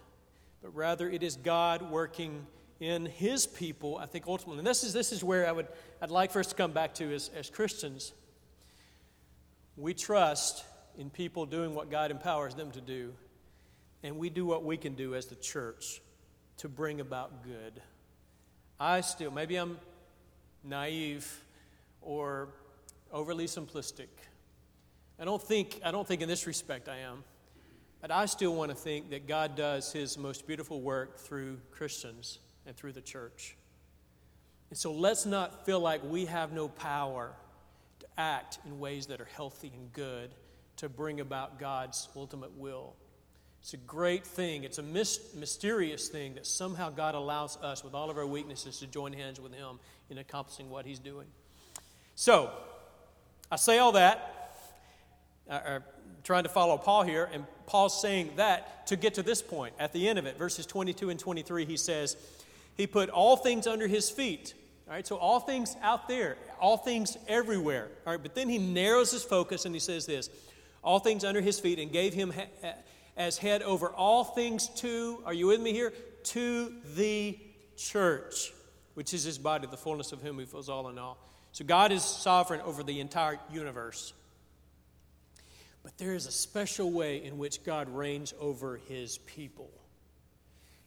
but 0.61 0.73
rather 0.75 1.09
it 1.09 1.23
is 1.23 1.35
God 1.35 1.81
working 1.91 2.45
in 2.79 3.05
his 3.05 3.45
people, 3.45 3.97
I 3.97 4.05
think 4.05 4.27
ultimately. 4.27 4.59
And 4.59 4.67
this 4.67 4.83
is, 4.83 4.93
this 4.93 5.11
is 5.11 5.23
where 5.23 5.47
I 5.47 5.51
would, 5.51 5.67
I'd 6.01 6.09
like 6.09 6.31
for 6.31 6.39
us 6.39 6.47
to 6.47 6.55
come 6.55 6.71
back 6.71 6.93
to 6.95 7.13
as, 7.13 7.29
as 7.35 7.49
Christians. 7.49 8.13
We 9.75 9.93
trust 9.93 10.63
in 10.97 11.09
people 11.09 11.45
doing 11.45 11.75
what 11.75 11.91
God 11.91 12.11
empowers 12.11 12.55
them 12.55 12.71
to 12.71 12.81
do 12.81 13.13
and 14.03 14.17
we 14.17 14.29
do 14.29 14.45
what 14.45 14.63
we 14.63 14.77
can 14.77 14.93
do 14.95 15.15
as 15.15 15.27
the 15.27 15.35
church 15.35 16.01
to 16.57 16.69
bring 16.69 17.01
about 17.01 17.43
good. 17.43 17.81
I 18.79 19.01
still, 19.01 19.31
maybe 19.31 19.55
I'm 19.55 19.77
naive 20.63 21.43
or 22.01 22.49
overly 23.11 23.45
simplistic. 23.45 24.07
I 25.19 25.25
don't 25.25 25.41
think, 25.41 25.79
I 25.83 25.91
don't 25.91 26.07
think 26.07 26.21
in 26.21 26.27
this 26.27 26.47
respect 26.47 26.89
I 26.89 26.97
am. 26.99 27.23
But 28.01 28.09
I 28.09 28.25
still 28.25 28.55
want 28.55 28.71
to 28.71 28.75
think 28.75 29.11
that 29.11 29.27
God 29.27 29.55
does 29.55 29.93
his 29.93 30.17
most 30.17 30.47
beautiful 30.47 30.81
work 30.81 31.19
through 31.19 31.59
Christians 31.69 32.39
and 32.65 32.75
through 32.75 32.93
the 32.93 33.01
church. 33.01 33.55
And 34.71 34.77
so 34.77 34.91
let's 34.91 35.27
not 35.27 35.65
feel 35.67 35.79
like 35.79 36.01
we 36.03 36.25
have 36.25 36.51
no 36.51 36.67
power 36.67 37.31
to 37.99 38.07
act 38.17 38.57
in 38.65 38.79
ways 38.79 39.05
that 39.07 39.21
are 39.21 39.27
healthy 39.35 39.71
and 39.75 39.93
good 39.93 40.33
to 40.77 40.89
bring 40.89 41.19
about 41.19 41.59
God's 41.59 42.09
ultimate 42.15 42.57
will. 42.57 42.95
It's 43.61 43.75
a 43.75 43.77
great 43.77 44.25
thing. 44.25 44.63
It's 44.63 44.79
a 44.79 44.83
mysterious 44.83 46.07
thing 46.07 46.33
that 46.33 46.47
somehow 46.47 46.89
God 46.89 47.13
allows 47.13 47.57
us, 47.57 47.83
with 47.83 47.93
all 47.93 48.09
of 48.09 48.17
our 48.17 48.25
weaknesses, 48.25 48.79
to 48.79 48.87
join 48.87 49.13
hands 49.13 49.39
with 49.39 49.53
Him 49.53 49.79
in 50.09 50.17
accomplishing 50.17 50.69
what 50.69 50.85
He's 50.85 50.97
doing. 50.97 51.27
So, 52.15 52.49
I 53.51 53.57
say 53.57 53.77
all 53.77 53.91
that, 53.91 54.55
uh, 55.49 55.79
trying 56.23 56.43
to 56.43 56.49
follow 56.49 56.77
Paul 56.77 57.03
here, 57.03 57.29
and 57.31 57.45
Paul's 57.67 58.01
saying 58.01 58.31
that 58.37 58.87
to 58.87 58.95
get 58.95 59.13
to 59.15 59.23
this 59.23 59.43
point. 59.43 59.75
At 59.79 59.93
the 59.93 60.09
end 60.09 60.17
of 60.17 60.25
it, 60.25 60.37
verses 60.37 60.65
22 60.65 61.11
and 61.11 61.19
23, 61.19 61.65
he 61.65 61.77
says, 61.77 62.17
He 62.75 62.87
put 62.87 63.09
all 63.09 63.37
things 63.37 63.67
under 63.67 63.87
His 63.87 64.09
feet. 64.09 64.55
All 64.87 64.95
right, 64.95 65.05
so 65.05 65.15
all 65.17 65.39
things 65.39 65.77
out 65.83 66.07
there, 66.07 66.35
all 66.59 66.77
things 66.77 67.15
everywhere. 67.27 67.89
All 68.05 68.13
right, 68.13 68.21
but 68.21 68.35
then 68.35 68.49
he 68.49 68.57
narrows 68.57 69.11
his 69.11 69.23
focus 69.23 69.63
and 69.63 69.73
he 69.73 69.79
says 69.79 70.05
this 70.05 70.29
all 70.83 70.99
things 70.99 71.23
under 71.23 71.39
his 71.39 71.59
feet 71.61 71.79
and 71.79 71.93
gave 71.93 72.13
him 72.13 72.33
as 73.17 73.37
head 73.37 73.61
over 73.61 73.89
all 73.89 74.23
things 74.23 74.69
to, 74.77 75.21
are 75.25 75.33
you 75.33 75.47
with 75.47 75.61
me 75.61 75.73
here? 75.73 75.93
To 76.23 76.73
the 76.95 77.37
church, 77.77 78.53
which 78.93 79.13
is 79.13 79.23
his 79.23 79.37
body, 79.37 79.67
the 79.69 79.77
fullness 79.77 80.11
of 80.11 80.21
him 80.21 80.37
who 80.37 80.45
fills 80.45 80.69
all 80.69 80.89
in 80.89 80.97
all. 80.97 81.17
So 81.51 81.65
God 81.65 81.91
is 81.91 82.03
sovereign 82.03 82.61
over 82.61 82.83
the 82.83 82.99
entire 82.99 83.39
universe. 83.51 84.13
But 85.83 85.97
there 85.97 86.13
is 86.13 86.27
a 86.27 86.31
special 86.31 86.91
way 86.91 87.23
in 87.23 87.37
which 87.37 87.63
God 87.63 87.89
reigns 87.89 88.33
over 88.39 88.79
his 88.87 89.17
people. 89.19 89.69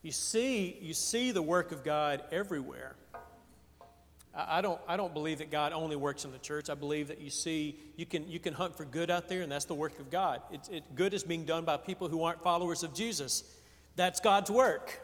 You 0.03 0.13
see, 0.13 0.79
you 0.81 0.95
see 0.95 1.33
the 1.33 1.43
work 1.43 1.73
of 1.73 1.83
God 1.83 2.23
everywhere. 2.31 2.95
I 4.37 4.61
don't, 4.61 4.81
I 4.89 4.97
don't 4.97 5.15
believe 5.15 5.39
that 5.39 5.51
God 5.51 5.73
only 5.73 5.95
works 5.95 6.25
in 6.25 6.33
the 6.33 6.39
church. 6.39 6.69
I 6.69 6.75
believe 6.75 7.09
that 7.09 7.21
you 7.21 7.31
see, 7.31 7.79
you 7.97 8.05
can, 8.05 8.29
you 8.29 8.41
can 8.41 8.53
hunt 8.53 8.77
for 8.77 8.85
good 8.85 9.11
out 9.11 9.29
there, 9.29 9.43
and 9.43 9.53
that's 9.53 9.67
the 9.67 9.75
work 9.75 9.99
of 10.01 10.11
God. 10.11 10.41
It, 10.53 10.69
it, 10.71 10.95
good 10.97 11.15
is 11.15 11.23
being 11.23 11.45
done 11.45 11.65
by 11.65 11.77
people 11.77 12.09
who 12.09 12.25
aren't 12.25 12.43
followers 12.43 12.83
of 12.83 12.93
Jesus. 12.95 13.45
That's 13.95 14.19
God's 14.19 14.51
work. 14.51 15.01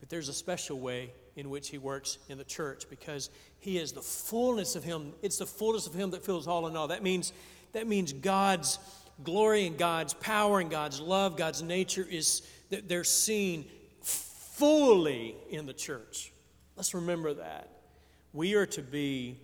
But 0.00 0.10
there's 0.10 0.28
a 0.28 0.34
special 0.34 0.78
way 0.78 1.12
in 1.36 1.48
which 1.48 1.70
He 1.70 1.78
works 1.78 2.18
in 2.28 2.36
the 2.36 2.44
church 2.44 2.84
because 2.90 3.30
He 3.60 3.78
is 3.78 3.92
the 3.92 4.02
fullness 4.02 4.76
of 4.76 4.84
Him. 4.84 5.14
It's 5.22 5.38
the 5.38 5.46
fullness 5.46 5.86
of 5.86 5.94
Him 5.94 6.10
that 6.10 6.22
fills 6.22 6.46
all 6.46 6.66
in 6.66 6.76
all. 6.76 6.88
That 6.88 7.02
means, 7.02 7.32
that 7.72 7.86
means 7.86 8.12
God's 8.12 8.78
glory 9.24 9.66
and 9.66 9.78
God's 9.78 10.12
power 10.14 10.60
and 10.60 10.70
God's 10.70 11.00
love, 11.00 11.36
God's 11.36 11.62
nature 11.62 12.06
is 12.08 12.42
that 12.68 12.88
they're 12.88 13.04
seen 13.04 13.64
fully 14.02 15.34
in 15.48 15.64
the 15.64 15.72
church. 15.72 16.32
Let's 16.76 16.92
remember 16.92 17.34
that. 17.34 17.77
We 18.32 18.54
are 18.54 18.66
to 18.66 18.82
be, 18.82 19.36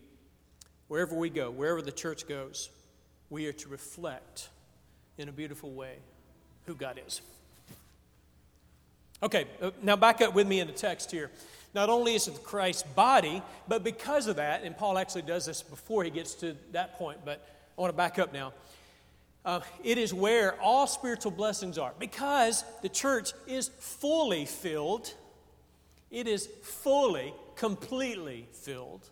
wherever 0.88 1.14
we 1.14 1.30
go, 1.30 1.50
wherever 1.50 1.80
the 1.80 1.92
church 1.92 2.28
goes, 2.28 2.68
we 3.30 3.46
are 3.46 3.52
to 3.52 3.68
reflect 3.68 4.48
in 5.16 5.28
a 5.28 5.32
beautiful 5.32 5.72
way 5.72 5.96
who 6.66 6.74
God 6.74 7.00
is. 7.06 7.20
Okay, 9.22 9.46
uh, 9.62 9.70
now 9.82 9.96
back 9.96 10.20
up 10.20 10.34
with 10.34 10.46
me 10.46 10.60
in 10.60 10.66
the 10.66 10.72
text 10.72 11.10
here. 11.10 11.30
Not 11.74 11.88
only 11.88 12.14
is 12.14 12.28
it 12.28 12.34
the 12.34 12.40
Christ's 12.40 12.82
body, 12.82 13.42
but 13.66 13.82
because 13.82 14.26
of 14.26 14.36
that, 14.36 14.62
and 14.62 14.76
Paul 14.76 14.98
actually 14.98 15.22
does 15.22 15.46
this 15.46 15.62
before 15.62 16.04
he 16.04 16.10
gets 16.10 16.34
to 16.34 16.56
that 16.72 16.98
point, 16.98 17.18
but 17.24 17.44
I 17.76 17.80
want 17.80 17.92
to 17.92 17.96
back 17.96 18.18
up 18.18 18.32
now. 18.32 18.52
Uh, 19.44 19.60
it 19.82 19.98
is 19.98 20.14
where 20.14 20.60
all 20.60 20.86
spiritual 20.86 21.30
blessings 21.30 21.78
are 21.78 21.92
because 21.98 22.64
the 22.82 22.88
church 22.88 23.32
is 23.46 23.68
fully 23.78 24.44
filled. 24.44 25.12
It 26.10 26.28
is 26.28 26.48
fully 26.62 27.34
completely 27.56 28.48
filled 28.52 29.08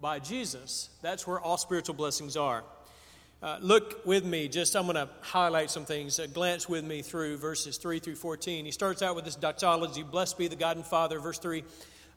by 0.00 0.18
Jesus. 0.18 0.90
That's 1.02 1.26
where 1.26 1.40
all 1.40 1.56
spiritual 1.56 1.94
blessings 1.94 2.36
are. 2.36 2.64
Uh, 3.42 3.58
look 3.62 4.04
with 4.04 4.24
me, 4.24 4.48
just 4.48 4.76
I'm 4.76 4.84
going 4.84 4.96
to 4.96 5.08
highlight 5.22 5.70
some 5.70 5.86
things. 5.86 6.20
Uh, 6.20 6.26
glance 6.26 6.68
with 6.68 6.84
me 6.84 7.00
through 7.00 7.38
verses 7.38 7.78
3 7.78 7.98
through 7.98 8.16
14. 8.16 8.66
He 8.66 8.70
starts 8.70 9.00
out 9.00 9.16
with 9.16 9.24
this 9.24 9.34
doxology 9.34 10.02
Blessed 10.02 10.36
be 10.36 10.46
the 10.46 10.56
God 10.56 10.76
and 10.76 10.84
Father, 10.84 11.18
verse 11.18 11.38
3, 11.38 11.64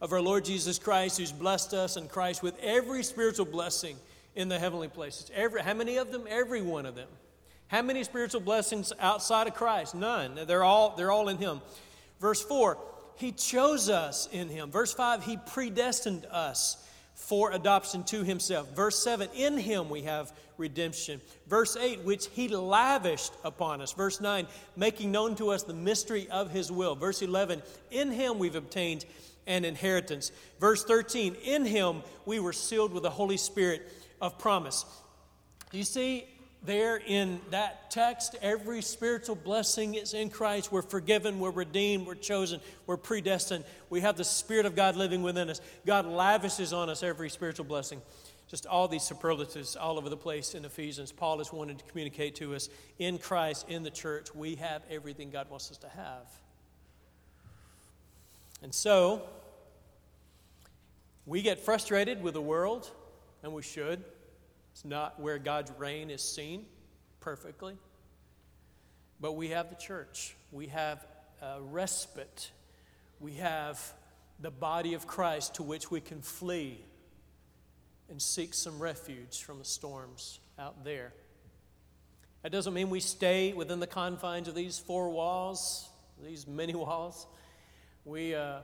of 0.02 0.12
our 0.12 0.22
Lord 0.22 0.44
Jesus 0.44 0.80
Christ, 0.80 1.18
who's 1.18 1.32
blessed 1.32 1.74
us 1.74 1.96
in 1.96 2.10
Christ 2.10 2.44
with 2.44 2.60
every 2.62 3.04
spiritual 3.04 3.46
blessing 3.46 3.96
in 4.36 4.50
the 4.50 4.60
heavenly 4.60 4.90
places. 4.90 5.32
Every, 5.34 5.62
how 5.62 5.74
many 5.74 5.96
of 5.96 6.12
them? 6.12 6.26
Every 6.28 6.62
one 6.62 6.86
of 6.86 6.96
them. 6.96 7.08
How 7.68 7.82
many 7.82 8.04
spiritual 8.04 8.42
blessings 8.42 8.92
outside 9.00 9.48
of 9.48 9.54
Christ? 9.54 9.96
None. 9.96 10.38
They're 10.46 10.64
all, 10.64 10.94
they're 10.98 11.12
all 11.12 11.30
in 11.30 11.38
Him. 11.38 11.62
Verse 12.20 12.44
4 12.44 12.78
he 13.16 13.32
chose 13.32 13.90
us 13.90 14.28
in 14.32 14.50
Him. 14.50 14.72
Verse 14.72 14.94
5, 14.94 15.24
He 15.24 15.38
predestined 15.38 16.26
us 16.32 16.78
for 17.16 17.52
adoption 17.52 18.04
to 18.06 18.24
Himself. 18.24 18.76
Verse 18.76 19.02
7, 19.04 19.30
in 19.36 19.58
Him 19.58 19.90
we 19.90 20.02
have 20.02 20.34
redemption. 20.58 21.22
Verse 21.48 21.78
8, 21.78 22.04
which 22.04 22.28
He 22.28 22.48
lavished 22.48 23.34
upon 23.44 23.82
us. 23.82 23.94
Verse 23.94 24.20
9, 24.20 24.48
making 24.76 25.12
known 25.12 25.36
to 25.36 25.50
us 25.50 25.64
the 25.64 25.74
mystery 25.74 26.28
of 26.30 26.52
His 26.52 26.72
will. 26.72 26.96
Verse 26.96 27.22
11, 27.22 27.62
in 27.92 28.12
Him 28.12 28.40
we've 28.40 28.56
obtained 28.56 29.06
an 29.46 29.66
inheritance. 29.66 30.32
Verse 30.60 30.84
13, 30.84 31.36
in 31.44 31.66
Him 31.66 32.02
we 32.26 32.40
were 32.40 32.54
sealed 32.54 32.94
with 32.94 33.04
the 33.04 33.10
Holy 33.10 33.38
Spirit 33.38 33.84
of 34.22 34.40
promise. 34.40 34.86
You 35.72 35.84
see, 35.84 36.26
there 36.66 36.98
in 36.98 37.42
that 37.50 37.92
text, 37.92 38.36
every 38.42 38.82
spiritual 38.82 39.36
blessing 39.36 39.96
is 39.96 40.14
in 40.14 40.30
Christ. 40.30 40.72
We're 40.72 40.82
forgiven, 40.82 41.40
we're 41.40 41.52
redeemed, 41.52 42.08
we're 42.08 42.16
chosen, 42.16 42.62
we're 42.88 42.98
predestined. 42.98 43.66
We 43.90 44.02
have 44.02 44.18
the 44.18 44.24
Spirit 44.24 44.66
of 44.66 44.76
God 44.76 44.96
living 44.96 45.24
within 45.24 45.50
us. 45.50 45.60
God 45.86 46.06
lavishes 46.06 46.72
on 46.72 46.90
us 46.90 47.04
every 47.04 47.30
spiritual 47.30 47.66
blessing. 47.66 48.02
Just 48.50 48.66
all 48.66 48.88
these 48.88 49.04
superlatives 49.04 49.76
all 49.76 49.98
over 49.98 50.10
the 50.10 50.18
place 50.18 50.54
in 50.54 50.64
Ephesians. 50.64 51.12
Paul 51.12 51.42
is 51.42 51.52
wanting 51.52 51.78
to 51.78 51.84
communicate 51.86 52.36
to 52.36 52.56
us 52.56 52.70
in 53.00 53.18
Christ, 53.18 53.68
in 53.68 53.84
the 53.84 53.90
church, 53.90 54.34
we 54.34 54.56
have 54.56 54.84
everything 54.90 55.32
God 55.32 55.50
wants 55.50 55.72
us 55.72 55.78
to 55.78 55.90
have. 55.90 56.28
And 58.62 58.74
so, 58.74 59.24
we 61.26 61.42
get 61.42 61.60
frustrated 61.60 62.22
with 62.22 62.34
the 62.34 62.42
world, 62.42 62.90
and 63.42 63.54
we 63.54 63.62
should. 63.62 64.04
It's 64.74 64.84
not 64.84 65.20
where 65.20 65.38
God's 65.38 65.72
reign 65.78 66.10
is 66.10 66.22
seen 66.22 66.66
perfectly. 67.20 67.78
But 69.22 69.34
we 69.34 69.50
have 69.50 69.70
the 69.70 69.76
church, 69.76 70.36
we 70.52 70.68
have 70.68 71.06
a 71.42 71.62
respite, 71.62 72.52
we 73.20 73.34
have 73.36 73.80
the 74.40 74.52
body 74.52 74.96
of 74.96 75.08
Christ 75.08 75.56
to 75.56 75.64
which 75.64 75.92
we 75.92 76.02
can 76.02 76.22
flee 76.22 76.84
and 78.10 78.22
seek 78.22 78.54
some 78.54 78.80
refuge 78.80 79.44
from 79.44 79.60
the 79.60 79.66
storms 79.66 80.40
out 80.58 80.84
there. 80.84 81.14
That 82.42 82.52
doesn't 82.52 82.74
mean 82.74 82.90
we 82.90 83.00
stay 83.00 83.54
within 83.54 83.80
the 83.80 83.88
confines 83.88 84.48
of 84.48 84.56
these 84.56 84.80
four 84.80 85.10
walls, 85.12 85.88
these 86.22 86.48
many 86.48 86.76
walls. 86.76 87.28
We, 88.06 88.36
uh, 88.36 88.60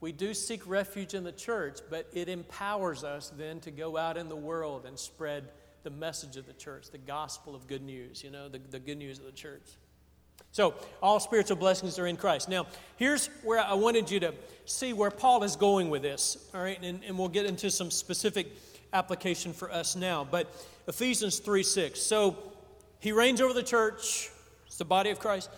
we 0.00 0.12
do 0.12 0.32
seek 0.32 0.66
refuge 0.66 1.14
in 1.14 1.24
the 1.24 1.32
church, 1.32 1.80
but 1.90 2.08
it 2.12 2.28
empowers 2.28 3.02
us 3.04 3.32
then 3.36 3.60
to 3.60 3.70
go 3.70 3.96
out 3.96 4.16
in 4.16 4.28
the 4.28 4.36
world 4.36 4.84
and 4.86 4.98
spread 4.98 5.48
the 5.82 5.90
message 5.90 6.36
of 6.36 6.46
the 6.46 6.52
church, 6.52 6.90
the 6.90 6.98
gospel 6.98 7.54
of 7.54 7.66
good 7.66 7.82
news, 7.82 8.22
you 8.22 8.30
know, 8.30 8.48
the, 8.48 8.60
the 8.70 8.78
good 8.78 8.98
news 8.98 9.18
of 9.18 9.24
the 9.24 9.32
church. 9.32 9.62
So, 10.52 10.74
all 11.02 11.20
spiritual 11.20 11.56
blessings 11.56 11.98
are 11.98 12.06
in 12.06 12.16
Christ. 12.16 12.48
Now, 12.48 12.66
here's 12.96 13.26
where 13.42 13.60
I 13.60 13.74
wanted 13.74 14.10
you 14.10 14.20
to 14.20 14.34
see 14.64 14.92
where 14.92 15.10
Paul 15.10 15.42
is 15.44 15.56
going 15.56 15.90
with 15.90 16.02
this, 16.02 16.48
all 16.54 16.62
right? 16.62 16.78
And, 16.82 17.02
and 17.04 17.18
we'll 17.18 17.28
get 17.28 17.46
into 17.46 17.70
some 17.70 17.90
specific 17.90 18.48
application 18.92 19.52
for 19.52 19.70
us 19.70 19.94
now. 19.94 20.26
But 20.28 20.52
Ephesians 20.86 21.38
3 21.40 21.62
6. 21.62 22.00
So, 22.00 22.36
he 23.00 23.12
reigns 23.12 23.40
over 23.40 23.52
the 23.52 23.62
church, 23.62 24.30
it's 24.66 24.78
the 24.78 24.84
body 24.84 25.10
of 25.10 25.18
Christ. 25.18 25.50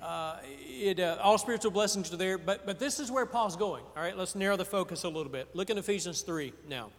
Uh, 0.00 0.36
it, 0.44 1.00
uh, 1.00 1.16
all 1.22 1.38
spiritual 1.38 1.70
blessings 1.70 2.12
are 2.12 2.16
there, 2.16 2.38
but, 2.38 2.66
but 2.66 2.78
this 2.78 3.00
is 3.00 3.10
where 3.10 3.26
Paul's 3.26 3.56
going. 3.56 3.82
All 3.96 4.02
right, 4.02 4.16
let's 4.16 4.34
narrow 4.34 4.56
the 4.56 4.64
focus 4.64 5.04
a 5.04 5.08
little 5.08 5.32
bit. 5.32 5.48
Look 5.54 5.70
in 5.70 5.78
Ephesians 5.78 6.20
3 6.22 6.52
now. 6.68 6.90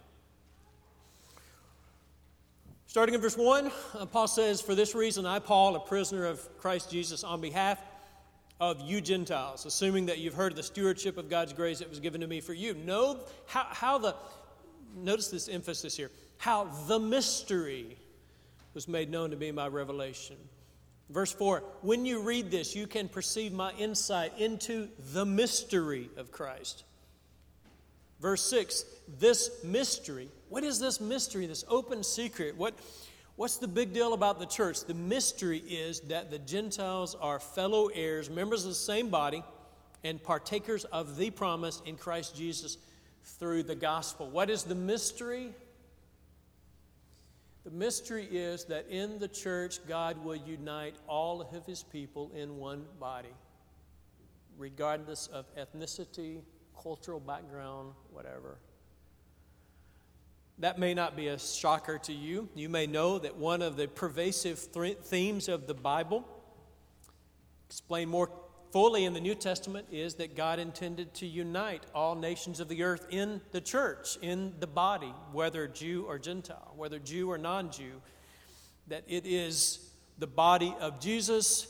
Starting 2.86 3.14
in 3.14 3.20
verse 3.20 3.36
1, 3.36 3.70
uh, 3.94 4.06
Paul 4.06 4.26
says, 4.26 4.60
For 4.60 4.74
this 4.74 4.94
reason, 4.94 5.26
I, 5.26 5.38
Paul, 5.38 5.76
a 5.76 5.80
prisoner 5.80 6.24
of 6.26 6.58
Christ 6.58 6.90
Jesus, 6.90 7.22
on 7.22 7.40
behalf 7.40 7.78
of 8.60 8.80
you 8.80 9.00
Gentiles, 9.00 9.66
assuming 9.66 10.06
that 10.06 10.18
you've 10.18 10.34
heard 10.34 10.52
of 10.52 10.56
the 10.56 10.62
stewardship 10.62 11.16
of 11.16 11.28
God's 11.28 11.52
grace 11.52 11.78
that 11.78 11.88
was 11.88 12.00
given 12.00 12.20
to 12.22 12.26
me 12.26 12.40
for 12.40 12.54
you. 12.54 12.74
Know 12.74 13.20
how, 13.46 13.66
how 13.70 13.98
the, 13.98 14.16
notice 14.96 15.28
this 15.28 15.48
emphasis 15.48 15.96
here, 15.96 16.10
how 16.38 16.64
the 16.88 16.98
mystery 16.98 17.96
was 18.74 18.88
made 18.88 19.10
known 19.10 19.30
to 19.30 19.36
me 19.36 19.50
by 19.52 19.68
revelation 19.68 20.36
Verse 21.10 21.32
4 21.32 21.62
When 21.82 22.04
you 22.04 22.20
read 22.20 22.50
this, 22.50 22.74
you 22.74 22.86
can 22.86 23.08
perceive 23.08 23.52
my 23.52 23.72
insight 23.72 24.32
into 24.38 24.88
the 25.12 25.24
mystery 25.24 26.10
of 26.16 26.30
Christ. 26.30 26.84
Verse 28.20 28.42
6 28.50 28.84
this 29.18 29.64
mystery, 29.64 30.28
what 30.48 30.64
is 30.64 30.78
this 30.78 31.00
mystery, 31.00 31.46
this 31.46 31.64
open 31.68 32.02
secret? 32.02 32.56
What, 32.56 32.74
what's 33.36 33.56
the 33.56 33.68
big 33.68 33.94
deal 33.94 34.12
about 34.12 34.38
the 34.38 34.46
church? 34.46 34.84
The 34.84 34.94
mystery 34.94 35.58
is 35.58 36.00
that 36.00 36.30
the 36.30 36.38
Gentiles 36.38 37.14
are 37.14 37.40
fellow 37.40 37.86
heirs, 37.88 38.28
members 38.28 38.64
of 38.64 38.70
the 38.70 38.74
same 38.74 39.08
body, 39.08 39.42
and 40.04 40.22
partakers 40.22 40.84
of 40.84 41.16
the 41.16 41.30
promise 41.30 41.80
in 41.86 41.96
Christ 41.96 42.36
Jesus 42.36 42.76
through 43.24 43.62
the 43.62 43.74
gospel. 43.74 44.28
What 44.28 44.50
is 44.50 44.62
the 44.62 44.74
mystery? 44.74 45.54
The 47.68 47.74
mystery 47.74 48.24
is 48.24 48.64
that 48.64 48.86
in 48.88 49.18
the 49.18 49.28
church, 49.28 49.86
God 49.86 50.24
will 50.24 50.36
unite 50.36 50.94
all 51.06 51.42
of 51.42 51.66
his 51.66 51.82
people 51.82 52.30
in 52.34 52.56
one 52.56 52.86
body, 52.98 53.28
regardless 54.56 55.26
of 55.26 55.44
ethnicity, 55.54 56.40
cultural 56.82 57.20
background, 57.20 57.92
whatever. 58.10 58.56
That 60.60 60.78
may 60.78 60.94
not 60.94 61.14
be 61.14 61.28
a 61.28 61.38
shocker 61.38 61.98
to 62.04 62.12
you. 62.14 62.48
You 62.54 62.70
may 62.70 62.86
know 62.86 63.18
that 63.18 63.36
one 63.36 63.60
of 63.60 63.76
the 63.76 63.86
pervasive 63.86 64.72
th- 64.72 64.96
themes 65.02 65.46
of 65.46 65.66
the 65.66 65.74
Bible, 65.74 66.26
explained 67.68 68.10
more 68.10 68.30
fully 68.72 69.04
in 69.04 69.12
the 69.12 69.20
New 69.20 69.34
Testament 69.34 69.86
is 69.90 70.14
that 70.14 70.36
God 70.36 70.58
intended 70.58 71.14
to 71.14 71.26
unite 71.26 71.84
all 71.94 72.14
nations 72.14 72.60
of 72.60 72.68
the 72.68 72.82
earth 72.82 73.06
in 73.10 73.40
the 73.52 73.60
church, 73.60 74.18
in 74.22 74.54
the 74.60 74.66
body, 74.66 75.12
whether 75.32 75.66
Jew 75.66 76.04
or 76.06 76.18
Gentile, 76.18 76.72
whether 76.76 76.98
Jew 76.98 77.30
or 77.30 77.38
non 77.38 77.70
Jew, 77.70 78.00
that 78.88 79.04
it 79.06 79.26
is 79.26 79.80
the 80.18 80.26
body 80.26 80.74
of 80.80 81.00
Jesus 81.00 81.66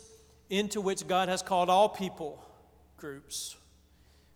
into 0.50 0.80
which 0.80 1.06
God 1.06 1.28
has 1.28 1.42
called 1.42 1.68
all 1.68 1.88
people 1.88 2.42
groups. 2.96 3.56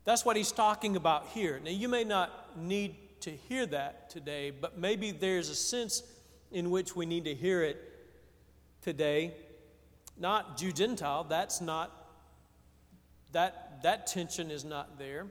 That's 0.04 0.24
what 0.24 0.36
he's 0.36 0.52
talking 0.52 0.96
about 0.96 1.28
here. 1.28 1.60
Now, 1.64 1.70
you 1.70 1.88
may 1.88 2.04
not 2.04 2.58
need 2.58 2.96
to 3.20 3.30
hear 3.30 3.66
that 3.66 4.10
today, 4.10 4.50
but 4.50 4.78
maybe 4.78 5.12
there's 5.12 5.48
a 5.48 5.54
sense 5.54 6.02
in 6.50 6.70
which 6.70 6.94
we 6.94 7.06
need 7.06 7.24
to 7.24 7.34
hear 7.34 7.62
it 7.62 7.78
today. 8.82 9.34
Not 10.18 10.58
Jew 10.58 10.72
Gentile, 10.72 11.24
that's 11.24 11.60
not 11.60 12.01
that, 13.32 13.82
that 13.82 14.06
tension 14.06 14.50
is 14.50 14.64
not 14.64 14.98
there. 14.98 15.26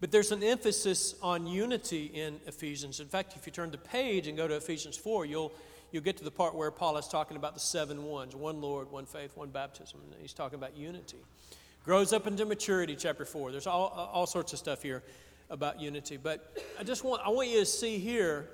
But 0.00 0.10
there's 0.10 0.32
an 0.32 0.42
emphasis 0.42 1.14
on 1.22 1.46
unity 1.46 2.06
in 2.06 2.40
Ephesians. 2.46 3.00
In 3.00 3.06
fact, 3.06 3.34
if 3.36 3.46
you 3.46 3.52
turn 3.52 3.70
the 3.70 3.78
page 3.78 4.28
and 4.28 4.36
go 4.36 4.48
to 4.48 4.56
Ephesians 4.56 4.96
4, 4.96 5.26
you'll, 5.26 5.52
you'll 5.92 6.02
get 6.02 6.16
to 6.16 6.24
the 6.24 6.30
part 6.30 6.54
where 6.54 6.70
Paul 6.70 6.96
is 6.96 7.06
talking 7.06 7.36
about 7.36 7.52
the 7.52 7.60
seven 7.60 8.04
ones 8.04 8.34
one 8.34 8.62
Lord, 8.62 8.90
one 8.90 9.04
faith, 9.04 9.36
one 9.36 9.50
baptism. 9.50 10.00
And 10.02 10.14
he's 10.20 10.32
talking 10.32 10.58
about 10.58 10.74
unity. 10.74 11.18
Grows 11.84 12.12
up 12.12 12.26
into 12.26 12.46
maturity, 12.46 12.96
chapter 12.96 13.26
4. 13.26 13.52
There's 13.52 13.66
all, 13.66 13.88
all 14.12 14.26
sorts 14.26 14.54
of 14.54 14.58
stuff 14.58 14.82
here 14.82 15.02
about 15.50 15.80
unity. 15.80 16.16
But 16.16 16.56
I 16.78 16.84
just 16.84 17.04
want, 17.04 17.20
I 17.24 17.28
want 17.28 17.48
you 17.48 17.60
to 17.60 17.66
see 17.66 17.98
here 17.98 18.48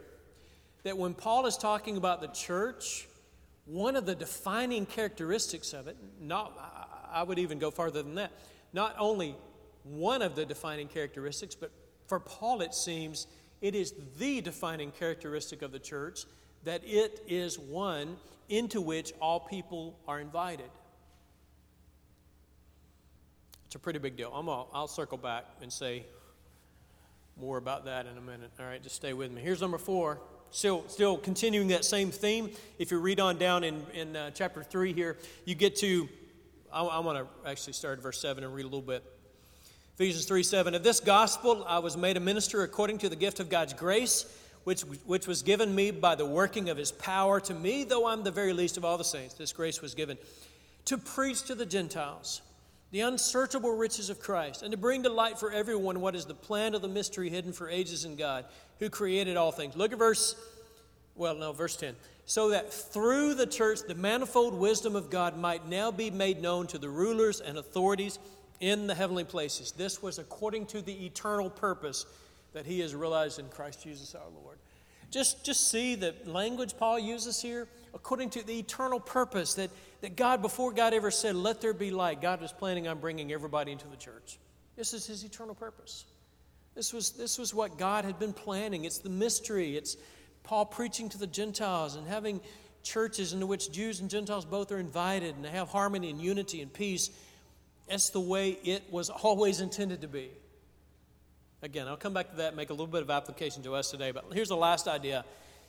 that 0.83 0.99
when 0.99 1.15
Paul 1.15 1.47
is 1.47 1.57
talking 1.57 1.97
about 1.97 2.21
the 2.21 2.29
church, 2.29 3.07
one 3.67 3.95
of 3.97 4.07
the 4.07 4.15
defining 4.15 4.87
characteristics 4.87 5.73
of 5.73 5.87
it, 5.89 5.97
not, 6.21 6.57
I 7.17 7.23
would 7.23 7.39
even 7.39 7.59
go 7.59 7.71
farther 7.71 8.03
than 8.03 8.17
that. 8.17 8.31
Not 8.75 8.95
only 8.99 9.35
one 9.85 10.21
of 10.21 10.37
the 10.37 10.45
defining 10.45 10.87
characteristics, 10.87 11.55
but 11.55 11.71
for 12.07 12.21
Paul, 12.21 12.61
it 12.61 12.75
seems 12.75 13.27
it 13.63 13.75
is 13.75 13.95
the 14.19 14.43
defining 14.43 14.91
characteristic 14.91 15.63
of 15.63 15.73
the 15.73 15.79
church 15.79 16.25
that 16.65 16.83
it 16.85 17.23
is 17.27 17.59
one 17.59 18.17
into 18.51 18.83
which 18.83 19.13
all 19.21 19.41
people 19.41 19.99
are 20.07 20.21
invited. 20.21 20.69
It's 23.65 23.77
a 23.77 23.79
pretty 23.79 23.99
big 23.99 24.17
deal. 24.17 24.31
I'm 24.35 24.49
all, 24.49 24.69
I'll 24.75 24.87
circle 24.87 25.17
back 25.17 25.47
and 25.63 25.73
say 25.73 26.05
more 27.41 27.57
about 27.57 27.87
that 27.87 28.07
in 28.07 28.19
a 28.19 28.21
minute. 28.21 28.51
All 28.61 28.67
right, 28.67 28.83
just 28.83 28.97
stay 28.97 29.15
with 29.15 29.33
me. 29.33 29.41
Here's 29.41 29.63
number 29.63 29.79
four. 29.79 30.21
Still, 30.51 30.85
still 30.89 31.17
continuing 31.17 31.69
that 31.69 31.85
same 31.85 32.11
theme. 32.11 32.51
If 32.79 32.91
you 32.91 32.99
read 32.99 33.21
on 33.21 33.39
down 33.39 33.65
in, 33.65 33.85
in 33.95 34.17
uh, 34.17 34.31
chapter 34.31 34.63
3 34.63 34.93
here, 34.93 35.17
you 35.45 35.55
get 35.55 35.77
to 35.77 36.09
I, 36.77 36.83
I 36.83 36.99
want 36.99 37.17
to 37.17 37.49
actually 37.49 37.73
start 37.73 37.97
at 37.97 38.03
verse 38.03 38.21
7 38.21 38.45
and 38.45 38.55
read 38.55 38.65
a 38.65 38.69
little 38.69 38.83
bit. 38.83 39.03
Ephesians 39.95 40.27
3 40.27 40.43
7. 40.43 40.75
Of 40.75 40.83
this 40.83 41.01
gospel 41.01 41.65
I 41.67 41.79
was 41.79 41.97
made 41.97 42.19
a 42.19 42.21
minister 42.21 42.65
according 42.65 42.99
to 42.99 43.09
the 43.09 43.17
gift 43.17 43.41
of 43.41 43.49
God's 43.49 43.73
grace, 43.73 44.27
which, 44.65 44.83
which 44.83 45.27
was 45.27 45.41
given 45.41 45.75
me 45.75 45.91
by 45.91 46.15
the 46.15 46.27
working 46.27 46.69
of 46.69 46.77
his 46.77 46.93
power 46.93 47.41
to 47.41 47.55
me, 47.55 47.85
though 47.85 48.07
I'm 48.07 48.25
the 48.25 48.31
very 48.31 48.53
least 48.53 48.77
of 48.77 48.85
all 48.85 48.99
the 48.99 49.05
saints. 49.05 49.33
This 49.33 49.55
grace 49.55 49.81
was 49.81 49.95
given 49.95 50.19
to 50.85 50.99
preach 50.99 51.45
to 51.45 51.55
the 51.55 51.65
Gentiles 51.65 52.43
the 52.93 53.01
unsearchable 53.01 53.75
riches 53.75 54.11
of 54.11 54.21
Christ, 54.21 54.63
and 54.63 54.71
to 54.71 54.77
bring 54.77 55.03
to 55.05 55.09
light 55.09 55.39
for 55.39 55.51
everyone 55.51 56.01
what 56.01 56.15
is 56.15 56.27
the 56.27 56.35
plan 56.35 56.75
of 56.75 56.83
the 56.83 56.89
mystery 56.89 57.31
hidden 57.31 57.53
for 57.53 57.71
ages 57.71 58.05
in 58.05 58.17
God, 58.17 58.45
who 58.81 58.91
created 58.91 59.37
all 59.39 59.51
things. 59.51 59.77
Look 59.77 59.93
at 59.93 59.99
verse, 59.99 60.37
well, 61.15 61.35
no, 61.35 61.53
verse 61.53 61.77
10 61.77 61.97
so 62.27 62.51
that 62.51 62.73
through 62.73 63.35
the 63.35 63.47
church 63.47 63.81
the 63.87 63.95
manifold 63.95 64.53
wisdom 64.53 64.97
of 64.97 65.11
God 65.11 65.39
might 65.39 65.69
now 65.69 65.91
be 65.91 66.11
made 66.11 66.43
known 66.43 66.67
to 66.69 66.79
the 66.79 66.89
rulers 66.89 67.41
and 67.41 67.57
authorities 67.57 68.19
in 68.61 68.87
the 68.87 68.95
heavenly 68.95 69.25
places. 69.25 69.73
This 69.73 70.03
was 70.03 70.19
according 70.19 70.67
to 70.67 70.83
the 70.83 71.07
eternal 71.07 71.49
purpose 71.49 72.05
that 72.53 72.67
he 72.67 72.81
has 72.81 72.95
realized 72.95 73.39
in 73.39 73.49
Christ 73.49 73.83
Jesus 73.83 74.15
our 74.15 74.23
Lord. 74.43 74.59
Just, 75.11 75.45
just 75.45 75.71
see 75.71 75.95
the 75.95 76.15
language 76.25 76.77
Paul 76.77 76.99
uses 76.99 77.41
here, 77.41 77.69
according 77.95 78.31
to 78.31 78.45
the 78.45 78.59
eternal 78.59 78.99
purpose 78.99 79.55
that, 79.55 79.71
that 80.01 80.17
God, 80.17 80.43
before 80.43 80.73
God 80.73 80.95
ever 80.95 81.11
said, 81.11 81.37
Let 81.37 81.61
there 81.61 81.73
be 81.73 81.91
light, 81.91 82.21
God 82.21 82.41
was 82.41 82.53
planning 82.53 82.89
on 82.89 82.99
bringing 82.99 83.33
everybody 83.33 83.73
into 83.73 83.87
the 83.87 83.97
church. 83.97 84.39
This 84.75 84.93
is 84.93 85.07
his 85.07 85.23
eternal 85.23 85.55
purpose. 85.55 86.07
This 86.75 86.93
was, 86.93 87.13
this 87.13 87.39
was 87.39 87.55
what 87.55 87.79
God 87.79 88.05
had 88.05 88.19
been 88.19 88.33
planning. 88.33 88.85
It's 88.85 88.99
the 88.99 89.09
mystery, 89.09 89.77
it's 89.77 89.97
Paul 90.47 90.65
preaching 90.65 91.09
to 91.09 91.19
the 91.19 91.27
Gentiles 91.27 91.97
and 91.97 92.07
having 92.07 92.41
churches 92.85 93.33
into 93.33 93.47
which 93.47 93.73
Jews 93.73 93.99
and 93.99 94.09
Gentiles 94.09 94.45
both 94.45 94.71
are 94.71 94.79
invited 94.79 95.35
and 95.35 95.45
they 95.45 95.51
have 95.51 95.69
harmony 95.69 96.09
and 96.09 96.21
unity 96.21 96.63
and 96.63 96.73
peace. 96.73 97.11
That's 97.89 98.11
the 98.11 98.21
way 98.21 98.51
it 98.63 98.85
was 98.93 99.11
always 99.11 99.61
intended 99.61 100.03
to 100.03 100.09
be. 100.09 100.31
Again, 101.63 101.89
I'll 101.89 101.97
come 101.97 102.15
back 102.15 102.31
to 102.31 102.37
that 102.37 102.55
make 102.55 102.71
a 102.71 102.73
little 102.73 102.87
bit 102.87 103.03
of 103.03 103.11
application 103.11 103.65
to 103.65 103.75
us 103.75 103.91
today. 103.91 104.13
But 104.13 104.27
here's 104.33 104.49
the 104.49 104.57
last 104.57 104.87
idea. 104.87 105.25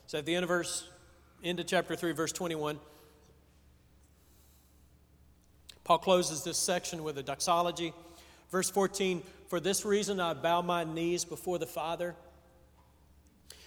So 0.06 0.20
at 0.20 0.28
the 0.28 0.36
end 0.36 0.44
of 0.44 0.50
verse, 0.50 0.88
into 1.42 1.64
chapter 1.64 1.96
3, 1.96 2.12
verse 2.12 2.32
21, 2.32 2.80
Paul 5.84 5.98
closes 5.98 6.44
this 6.44 6.58
section 6.58 7.04
with 7.04 7.18
a 7.18 7.24
doxology. 7.24 7.94
Verse 8.52 8.70
14, 8.70 9.24
For 9.48 9.60
this 9.60 9.86
reason 9.86 10.20
I 10.20 10.36
bow 10.36 10.62
my 10.62 10.84
knees 10.84 11.26
before 11.26 11.58
the 11.58 11.66
Father 11.66 12.16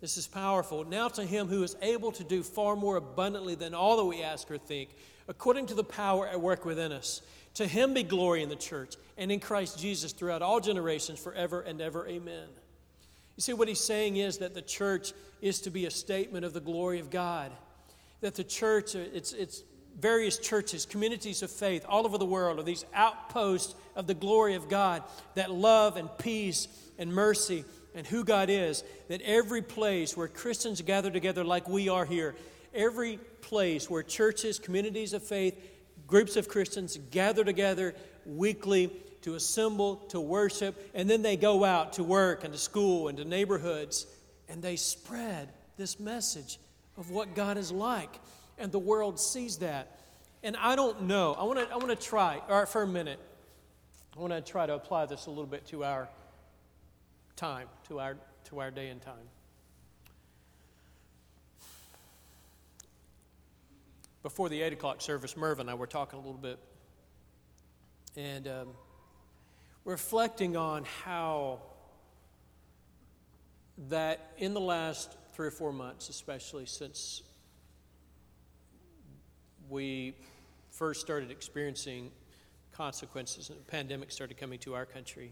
this 0.00 0.16
is 0.16 0.26
powerful. 0.26 0.84
Now 0.84 1.08
to 1.08 1.24
him 1.24 1.48
who 1.48 1.62
is 1.62 1.76
able 1.82 2.12
to 2.12 2.24
do 2.24 2.42
far 2.42 2.76
more 2.76 2.96
abundantly 2.96 3.54
than 3.54 3.74
all 3.74 3.96
that 3.96 4.04
we 4.04 4.22
ask 4.22 4.50
or 4.50 4.58
think, 4.58 4.90
according 5.26 5.66
to 5.66 5.74
the 5.74 5.84
power 5.84 6.26
at 6.26 6.40
work 6.40 6.64
within 6.64 6.92
us. 6.92 7.20
To 7.54 7.66
him 7.66 7.94
be 7.94 8.04
glory 8.04 8.42
in 8.42 8.48
the 8.48 8.56
church 8.56 8.94
and 9.16 9.32
in 9.32 9.40
Christ 9.40 9.78
Jesus 9.78 10.12
throughout 10.12 10.42
all 10.42 10.60
generations, 10.60 11.18
forever 11.18 11.60
and 11.60 11.80
ever. 11.80 12.06
Amen. 12.06 12.46
You 13.36 13.42
see, 13.42 13.52
what 13.52 13.68
he's 13.68 13.80
saying 13.80 14.16
is 14.16 14.38
that 14.38 14.54
the 14.54 14.62
church 14.62 15.12
is 15.40 15.60
to 15.62 15.70
be 15.70 15.86
a 15.86 15.90
statement 15.90 16.44
of 16.44 16.52
the 16.52 16.60
glory 16.60 17.00
of 17.00 17.10
God. 17.10 17.50
That 18.20 18.36
the 18.36 18.44
church, 18.44 18.94
it's, 18.94 19.32
it's 19.32 19.62
various 19.98 20.38
churches, 20.38 20.86
communities 20.86 21.42
of 21.42 21.50
faith 21.50 21.84
all 21.88 22.04
over 22.04 22.18
the 22.18 22.24
world, 22.24 22.58
are 22.58 22.64
these 22.64 22.84
outposts 22.94 23.74
of 23.96 24.06
the 24.06 24.14
glory 24.14 24.54
of 24.54 24.68
God 24.68 25.02
that 25.34 25.50
love 25.50 25.96
and 25.96 26.08
peace 26.18 26.68
and 26.98 27.12
mercy 27.12 27.64
and 27.98 28.06
who 28.06 28.22
God 28.22 28.48
is, 28.48 28.84
that 29.08 29.20
every 29.22 29.60
place 29.60 30.16
where 30.16 30.28
Christians 30.28 30.80
gather 30.82 31.10
together 31.10 31.42
like 31.42 31.68
we 31.68 31.88
are 31.88 32.04
here, 32.04 32.36
every 32.72 33.18
place 33.40 33.90
where 33.90 34.04
churches, 34.04 34.60
communities 34.60 35.12
of 35.12 35.24
faith, 35.24 35.60
groups 36.06 36.36
of 36.36 36.48
Christians 36.48 36.96
gather 37.10 37.42
together 37.42 37.96
weekly 38.24 38.92
to 39.22 39.34
assemble, 39.34 39.96
to 40.10 40.20
worship, 40.20 40.90
and 40.94 41.10
then 41.10 41.22
they 41.22 41.36
go 41.36 41.64
out 41.64 41.94
to 41.94 42.04
work 42.04 42.44
and 42.44 42.52
to 42.52 42.58
school 42.58 43.08
and 43.08 43.18
to 43.18 43.24
neighborhoods, 43.24 44.06
and 44.48 44.62
they 44.62 44.76
spread 44.76 45.48
this 45.76 45.98
message 45.98 46.60
of 46.96 47.10
what 47.10 47.34
God 47.34 47.58
is 47.58 47.72
like. 47.72 48.20
And 48.58 48.70
the 48.70 48.78
world 48.78 49.18
sees 49.18 49.56
that. 49.56 49.98
And 50.44 50.56
I 50.56 50.76
don't 50.76 51.02
know. 51.02 51.34
I 51.34 51.42
want 51.42 51.58
to 51.58 51.74
I 51.74 51.76
want 51.78 51.88
to 51.88 51.96
try, 51.96 52.40
all 52.48 52.60
right, 52.60 52.68
for 52.68 52.82
a 52.82 52.86
minute. 52.86 53.18
I 54.16 54.20
want 54.20 54.32
to 54.32 54.40
try 54.40 54.66
to 54.66 54.74
apply 54.74 55.06
this 55.06 55.26
a 55.26 55.30
little 55.30 55.46
bit 55.46 55.66
to 55.68 55.82
our 55.82 56.08
time, 57.38 57.68
to 57.86 58.00
our, 58.00 58.16
to 58.44 58.58
our 58.58 58.70
day 58.70 58.88
and 58.88 59.00
time. 59.00 59.14
Before 64.24 64.48
the 64.48 64.60
8 64.60 64.72
o'clock 64.72 65.00
service, 65.00 65.36
Merv 65.36 65.60
and 65.60 65.70
I 65.70 65.74
were 65.74 65.86
talking 65.86 66.18
a 66.18 66.22
little 66.22 66.40
bit 66.40 66.58
and 68.16 68.48
um, 68.48 68.68
reflecting 69.84 70.56
on 70.56 70.84
how 71.04 71.60
that 73.88 74.32
in 74.38 74.52
the 74.52 74.60
last 74.60 75.16
three 75.32 75.46
or 75.46 75.52
four 75.52 75.72
months, 75.72 76.08
especially 76.08 76.66
since 76.66 77.22
we 79.70 80.16
first 80.72 81.00
started 81.00 81.30
experiencing 81.30 82.10
consequences 82.72 83.50
and 83.50 83.60
the 83.60 83.64
pandemic 83.64 84.10
started 84.10 84.36
coming 84.36 84.58
to 84.58 84.74
our 84.74 84.84
country, 84.84 85.30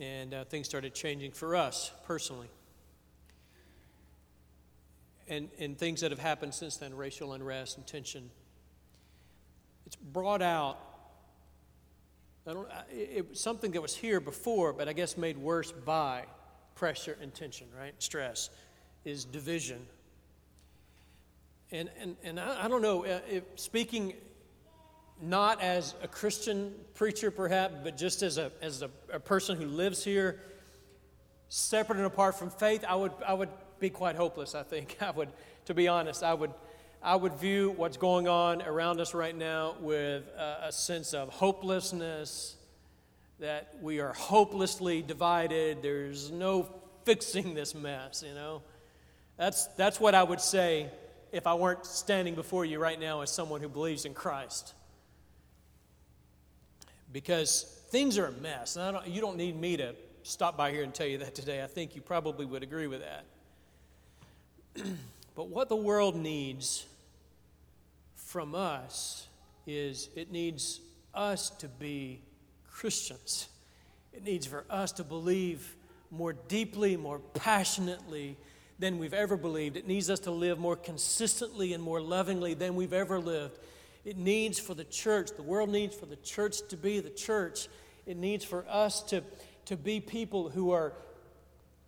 and 0.00 0.34
uh, 0.34 0.44
things 0.44 0.66
started 0.66 0.94
changing 0.94 1.32
for 1.32 1.56
us 1.56 1.92
personally. 2.06 2.48
And, 5.28 5.48
and 5.58 5.78
things 5.78 6.00
that 6.00 6.10
have 6.10 6.20
happened 6.20 6.54
since 6.54 6.76
then 6.76 6.96
racial 6.96 7.32
unrest 7.32 7.76
and 7.76 7.86
tension. 7.86 8.30
It's 9.86 9.96
brought 9.96 10.42
out 10.42 10.78
I 12.46 12.52
don't, 12.52 12.68
it, 12.90 13.38
something 13.38 13.70
that 13.72 13.80
was 13.80 13.94
here 13.94 14.18
before, 14.18 14.72
but 14.72 14.88
I 14.88 14.92
guess 14.92 15.16
made 15.16 15.38
worse 15.38 15.70
by 15.70 16.24
pressure 16.74 17.16
and 17.20 17.32
tension, 17.32 17.68
right? 17.78 17.94
Stress 17.98 18.50
is 19.04 19.24
division. 19.24 19.86
And, 21.70 21.88
and, 22.00 22.16
and 22.24 22.40
I, 22.40 22.64
I 22.64 22.68
don't 22.68 22.82
know, 22.82 23.04
uh, 23.04 23.20
if 23.28 23.44
speaking 23.54 24.14
not 25.22 25.62
as 25.62 25.94
a 26.02 26.08
Christian 26.08 26.74
preacher, 26.94 27.30
perhaps, 27.30 27.74
but 27.84 27.96
just 27.96 28.22
as 28.22 28.38
a, 28.38 28.50
as 28.60 28.82
a, 28.82 28.90
a 29.12 29.20
person 29.20 29.56
who 29.56 29.66
lives 29.66 30.04
here, 30.04 30.40
separate 31.48 31.96
and 31.96 32.06
apart 32.06 32.36
from 32.36 32.50
faith, 32.50 32.84
I 32.86 32.96
would, 32.96 33.12
I 33.26 33.32
would 33.32 33.48
be 33.78 33.88
quite 33.88 34.16
hopeless, 34.16 34.54
I 34.54 34.64
think. 34.64 34.96
I 35.00 35.12
would, 35.12 35.28
to 35.66 35.74
be 35.74 35.86
honest, 35.86 36.24
I 36.24 36.34
would, 36.34 36.52
I 37.00 37.14
would 37.14 37.34
view 37.34 37.72
what's 37.76 37.96
going 37.96 38.26
on 38.26 38.62
around 38.62 39.00
us 39.00 39.14
right 39.14 39.36
now 39.36 39.76
with 39.80 40.24
a, 40.36 40.66
a 40.66 40.72
sense 40.72 41.14
of 41.14 41.28
hopelessness, 41.28 42.56
that 43.38 43.76
we 43.80 44.00
are 44.00 44.12
hopelessly 44.12 45.02
divided. 45.02 45.82
There's 45.82 46.30
no 46.30 46.68
fixing 47.04 47.54
this 47.54 47.74
mess, 47.74 48.24
you 48.26 48.34
know. 48.34 48.62
That's, 49.36 49.66
that's 49.76 50.00
what 50.00 50.14
I 50.14 50.22
would 50.22 50.40
say 50.40 50.90
if 51.32 51.46
I 51.46 51.54
weren't 51.54 51.86
standing 51.86 52.34
before 52.34 52.64
you 52.64 52.78
right 52.78 52.98
now 52.98 53.22
as 53.22 53.30
someone 53.30 53.60
who 53.60 53.68
believes 53.68 54.04
in 54.04 54.14
Christ. 54.14 54.74
Because 57.12 57.82
things 57.90 58.18
are 58.18 58.26
a 58.26 58.32
mess. 58.32 58.76
And 58.76 58.96
don't, 58.96 59.06
you 59.06 59.20
don't 59.20 59.36
need 59.36 59.58
me 59.58 59.76
to 59.76 59.94
stop 60.22 60.56
by 60.56 60.70
here 60.70 60.82
and 60.82 60.94
tell 60.94 61.06
you 61.06 61.18
that 61.18 61.34
today. 61.34 61.62
I 61.62 61.66
think 61.66 61.94
you 61.94 62.02
probably 62.02 62.46
would 62.46 62.62
agree 62.62 62.86
with 62.86 63.02
that. 63.02 63.24
but 65.34 65.48
what 65.48 65.68
the 65.68 65.76
world 65.76 66.16
needs 66.16 66.86
from 68.16 68.54
us 68.54 69.26
is 69.66 70.08
it 70.16 70.32
needs 70.32 70.80
us 71.14 71.50
to 71.50 71.68
be 71.68 72.20
Christians. 72.70 73.48
It 74.12 74.24
needs 74.24 74.46
for 74.46 74.64
us 74.70 74.92
to 74.92 75.04
believe 75.04 75.76
more 76.10 76.32
deeply, 76.32 76.96
more 76.96 77.18
passionately 77.34 78.36
than 78.78 78.98
we've 78.98 79.14
ever 79.14 79.36
believed. 79.36 79.76
It 79.76 79.86
needs 79.86 80.10
us 80.10 80.20
to 80.20 80.30
live 80.30 80.58
more 80.58 80.76
consistently 80.76 81.72
and 81.72 81.82
more 81.82 82.00
lovingly 82.00 82.54
than 82.54 82.74
we've 82.74 82.92
ever 82.92 83.18
lived. 83.18 83.58
It 84.04 84.16
needs 84.16 84.58
for 84.58 84.74
the 84.74 84.84
church, 84.84 85.30
the 85.36 85.42
world 85.42 85.70
needs 85.70 85.94
for 85.94 86.06
the 86.06 86.16
church 86.16 86.66
to 86.68 86.76
be 86.76 87.00
the 87.00 87.10
church. 87.10 87.68
It 88.04 88.16
needs 88.16 88.44
for 88.44 88.64
us 88.68 89.02
to, 89.04 89.22
to 89.66 89.76
be 89.76 90.00
people 90.00 90.48
who 90.48 90.72
are 90.72 90.92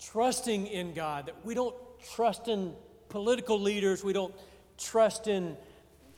trusting 0.00 0.68
in 0.68 0.94
God, 0.94 1.27
that 1.27 1.44
we 1.44 1.55
don't 1.55 1.74
trust 2.14 2.48
in 2.48 2.74
political 3.09 3.61
leaders, 3.61 4.05
we 4.05 4.12
don't 4.12 4.35
trust 4.79 5.27
in 5.27 5.57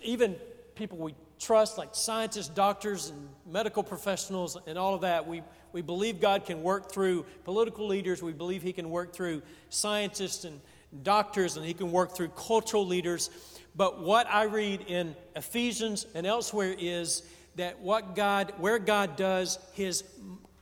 even 0.03 0.37
people 0.75 0.99
we 0.99 1.15
trust, 1.39 1.79
like 1.79 1.91
scientists, 1.93 2.49
doctors, 2.49 3.11
and 3.11 3.29
medical 3.47 3.83
professionals, 3.83 4.57
and 4.67 4.79
all 4.79 4.95
of 4.95 5.03
that, 5.03 5.27
we, 5.27 5.43
we 5.73 5.83
believe 5.83 6.21
God 6.21 6.47
can 6.47 6.63
work 6.63 6.91
through 6.91 7.27
political 7.45 7.87
leaders. 7.87 8.23
We 8.23 8.33
believe 8.33 8.63
He 8.63 8.73
can 8.73 8.91
work 8.91 9.13
through 9.13 9.43
scientists 9.69 10.45
and 10.45 10.61
doctors, 11.03 11.57
and 11.57 11.65
He 11.65 11.75
can 11.75 11.93
work 11.93 12.17
through 12.17 12.29
cultural 12.29 12.87
leaders. 12.87 13.31
But 13.75 14.01
what 14.01 14.27
I 14.29 14.45
read 14.45 14.83
in 14.83 15.15
Ephesians 15.35 16.07
and 16.15 16.27
elsewhere 16.27 16.75
is 16.79 17.23
that 17.57 17.81
what 17.81 18.15
God, 18.15 18.53
where 18.59 18.79
God 18.79 19.17
does 19.17 19.59
His 19.73 20.05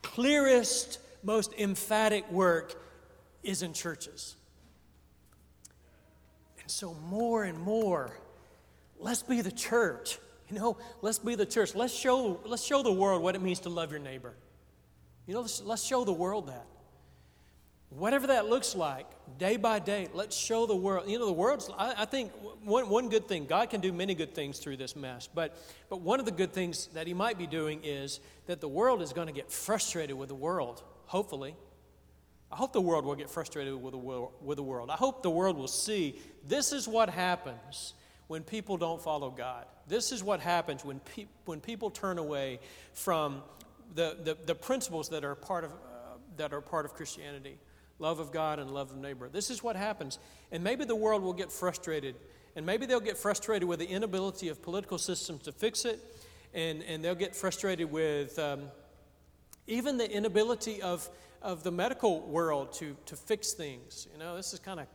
clearest, 0.01 0.99
most 1.23 1.53
emphatic 1.57 2.29
work 2.31 2.81
is 3.43 3.61
in 3.61 3.73
churches. 3.73 4.35
And 6.61 6.69
so, 6.69 6.95
more 7.09 7.43
and 7.43 7.59
more, 7.59 8.17
let's 8.99 9.23
be 9.23 9.41
the 9.41 9.51
church. 9.51 10.17
You 10.49 10.57
know, 10.57 10.77
let's 11.01 11.19
be 11.19 11.35
the 11.35 11.45
church. 11.45 11.75
Let's 11.75 11.93
show, 11.93 12.39
let's 12.45 12.63
show 12.63 12.83
the 12.83 12.91
world 12.91 13.21
what 13.21 13.35
it 13.35 13.41
means 13.41 13.59
to 13.61 13.69
love 13.69 13.91
your 13.91 13.99
neighbor. 13.99 14.33
You 15.25 15.33
know, 15.33 15.41
let's, 15.41 15.61
let's 15.61 15.83
show 15.83 16.03
the 16.05 16.13
world 16.13 16.47
that. 16.47 16.65
Whatever 17.89 18.27
that 18.27 18.47
looks 18.47 18.75
like, 18.75 19.05
day 19.37 19.57
by 19.57 19.79
day, 19.79 20.09
let's 20.13 20.35
show 20.35 20.65
the 20.65 20.75
world. 20.75 21.09
You 21.09 21.19
know, 21.19 21.27
the 21.27 21.33
world's, 21.33 21.69
I, 21.77 21.93
I 21.99 22.05
think 22.05 22.31
one, 22.63 22.89
one 22.89 23.09
good 23.09 23.27
thing, 23.27 23.45
God 23.45 23.69
can 23.69 23.79
do 23.79 23.93
many 23.93 24.15
good 24.15 24.33
things 24.33 24.59
through 24.59 24.77
this 24.77 24.95
mess, 24.95 25.29
but, 25.33 25.55
but 25.89 26.01
one 26.01 26.19
of 26.19 26.25
the 26.25 26.31
good 26.31 26.51
things 26.51 26.87
that 26.87 27.07
He 27.07 27.13
might 27.13 27.37
be 27.37 27.47
doing 27.47 27.79
is 27.83 28.19
that 28.47 28.59
the 28.59 28.67
world 28.67 29.01
is 29.01 29.13
going 29.13 29.27
to 29.27 29.33
get 29.33 29.51
frustrated 29.51 30.17
with 30.17 30.29
the 30.29 30.35
world, 30.35 30.83
hopefully. 31.05 31.55
I 32.51 32.57
hope 32.57 32.73
the 32.73 32.81
world 32.81 33.05
will 33.05 33.15
get 33.15 33.29
frustrated 33.29 33.73
with 33.81 33.93
the, 33.93 34.27
with 34.41 34.57
the 34.57 34.63
world. 34.63 34.89
I 34.89 34.95
hope 34.95 35.23
the 35.23 35.29
world 35.29 35.57
will 35.57 35.67
see 35.67 36.19
this 36.47 36.73
is 36.73 36.87
what 36.87 37.09
happens 37.09 37.93
when 38.27 38.43
people 38.43 38.77
don't 38.77 39.01
follow 39.01 39.29
God. 39.29 39.65
This 39.87 40.11
is 40.11 40.23
what 40.23 40.39
happens 40.39 40.83
when, 40.83 40.99
pe- 40.99 41.27
when 41.45 41.59
people 41.59 41.91
turn 41.91 42.17
away 42.17 42.59
from 42.93 43.43
the, 43.93 44.17
the, 44.23 44.37
the 44.45 44.55
principles 44.55 45.09
that 45.09 45.23
are, 45.23 45.35
part 45.35 45.63
of, 45.63 45.71
uh, 45.71 45.75
that 46.37 46.53
are 46.53 46.61
part 46.61 46.85
of 46.85 46.93
Christianity 46.93 47.57
love 47.99 48.19
of 48.19 48.31
God 48.31 48.59
and 48.59 48.71
love 48.71 48.91
of 48.91 48.97
neighbor. 48.97 49.29
This 49.29 49.49
is 49.49 49.63
what 49.63 49.75
happens. 49.75 50.19
And 50.51 50.63
maybe 50.63 50.85
the 50.85 50.95
world 50.95 51.23
will 51.23 51.33
get 51.33 51.51
frustrated. 51.51 52.15
And 52.55 52.65
maybe 52.65 52.85
they'll 52.85 52.99
get 52.99 53.17
frustrated 53.17 53.67
with 53.67 53.79
the 53.79 53.87
inability 53.87 54.49
of 54.49 54.61
political 54.61 54.97
systems 54.97 55.43
to 55.43 55.51
fix 55.51 55.85
it. 55.85 55.99
And, 56.53 56.83
and 56.83 57.03
they'll 57.03 57.15
get 57.15 57.35
frustrated 57.35 57.91
with 57.91 58.37
um, 58.39 58.63
even 59.67 59.97
the 59.97 60.09
inability 60.09 60.81
of, 60.81 61.09
of 61.41 61.63
the 61.63 61.71
medical 61.71 62.21
world 62.21 62.73
to, 62.73 62.95
to 63.07 63.15
fix 63.15 63.53
things. 63.53 64.07
You 64.13 64.19
know, 64.19 64.35
this 64.35 64.53
is 64.53 64.59
kind 64.59 64.79
of 64.79 64.87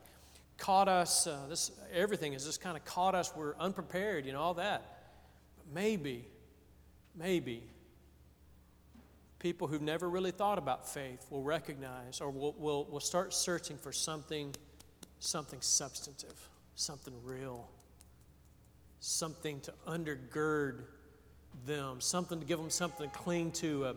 caught 0.56 0.88
us, 0.88 1.26
uh, 1.26 1.46
this, 1.48 1.70
everything 1.92 2.32
has 2.34 2.44
just 2.44 2.60
kind 2.60 2.76
of 2.76 2.84
caught 2.84 3.14
us. 3.14 3.32
We're 3.34 3.56
unprepared, 3.56 4.26
you 4.26 4.32
know, 4.32 4.40
all 4.40 4.54
that. 4.54 5.02
But 5.56 5.74
maybe, 5.74 6.26
maybe 7.14 7.62
people 9.40 9.66
who've 9.66 9.82
never 9.82 10.08
really 10.08 10.30
thought 10.30 10.58
about 10.58 10.86
faith 10.86 11.26
will 11.30 11.42
recognize 11.42 12.20
or 12.20 12.30
will, 12.30 12.54
will, 12.58 12.84
will 12.84 13.00
start 13.00 13.34
searching 13.34 13.76
for 13.76 13.90
something, 13.90 14.54
something 15.18 15.60
substantive, 15.60 16.48
something 16.76 17.14
real, 17.24 17.68
something 19.00 19.58
to 19.60 19.72
undergird 19.88 20.82
them, 21.66 22.00
something 22.00 22.38
to 22.38 22.46
give 22.46 22.58
them 22.58 22.70
something 22.70 23.10
to 23.10 23.18
cling 23.18 23.50
to. 23.50 23.86
A, 23.86 23.94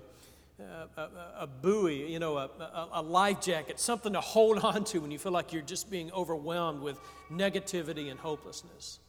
a, 0.59 1.01
a, 1.01 1.09
a 1.39 1.47
buoy, 1.47 2.09
you 2.11 2.19
know, 2.19 2.37
a, 2.37 2.49
a, 2.93 3.01
life 3.01 3.41
jacket, 3.41 3.79
something 3.79 4.13
to 4.13 4.21
hold 4.21 4.59
on 4.63 4.83
to 4.85 4.99
when 4.99 5.11
you 5.11 5.17
feel 5.17 5.31
like 5.31 5.51
you're 5.51 5.63
just 5.63 5.89
being 5.89 6.11
overwhelmed 6.13 6.81
with 6.81 6.97
negativity 7.31 8.11
and 8.11 8.19
hopelessness. 8.19 8.99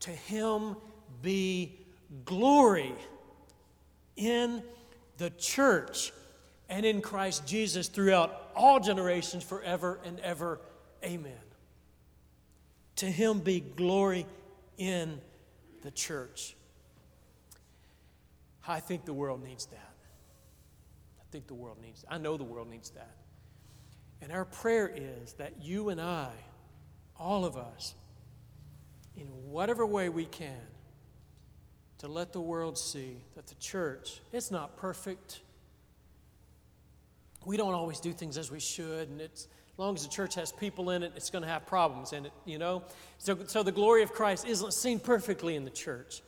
To 0.00 0.10
Him 0.10 0.76
be 1.22 1.78
glory 2.24 2.94
in 4.16 4.62
the 5.18 5.30
church 5.30 6.12
and 6.68 6.86
in 6.86 7.00
Christ 7.00 7.46
Jesus 7.46 7.88
throughout 7.88 8.50
all 8.54 8.80
generations, 8.80 9.44
forever 9.44 10.00
and 10.04 10.18
ever. 10.20 10.60
Amen. 11.04 11.32
To 12.96 13.06
Him 13.06 13.40
be 13.40 13.60
glory 13.60 14.26
in 14.76 15.20
the 15.82 15.90
church. 15.90 16.56
I 18.66 18.80
think 18.80 19.04
the 19.04 19.14
world 19.14 19.42
needs 19.42 19.66
that. 19.66 19.94
I 21.20 21.24
think 21.30 21.46
the 21.46 21.54
world 21.54 21.78
needs 21.82 22.02
that. 22.02 22.12
I 22.12 22.18
know 22.18 22.36
the 22.36 22.44
world 22.44 22.68
needs 22.68 22.90
that. 22.90 23.16
And 24.20 24.32
our 24.32 24.44
prayer 24.44 24.92
is 24.94 25.34
that 25.34 25.62
you 25.62 25.88
and 25.88 26.00
I, 26.00 26.30
all 27.18 27.44
of 27.44 27.56
us, 27.56 27.94
in 29.16 29.26
whatever 29.26 29.86
way 29.86 30.08
we 30.08 30.26
can, 30.26 30.60
to 31.98 32.08
let 32.08 32.32
the 32.32 32.40
world 32.40 32.78
see 32.78 33.16
that 33.34 33.46
the 33.46 33.54
church 33.56 34.20
is 34.32 34.50
not 34.50 34.76
perfect. 34.76 35.40
We 37.44 37.56
don't 37.56 37.74
always 37.74 38.00
do 38.00 38.12
things 38.12 38.36
as 38.38 38.50
we 38.50 38.60
should, 38.60 39.08
and 39.08 39.20
it's 39.20 39.48
as 39.72 39.78
long 39.78 39.94
as 39.94 40.02
the 40.02 40.10
church 40.10 40.34
has 40.34 40.50
people 40.50 40.90
in 40.90 41.02
it, 41.02 41.12
it's 41.14 41.30
going 41.30 41.42
to 41.42 41.48
have 41.48 41.66
problems 41.66 42.12
in 42.12 42.26
it, 42.26 42.32
you 42.44 42.58
know? 42.58 42.82
So, 43.18 43.38
so 43.46 43.62
the 43.62 43.72
glory 43.72 44.02
of 44.02 44.12
Christ 44.12 44.46
isn't 44.46 44.72
seen 44.72 44.98
perfectly 44.98 45.54
in 45.54 45.64
the 45.64 45.70
church. 45.70 46.22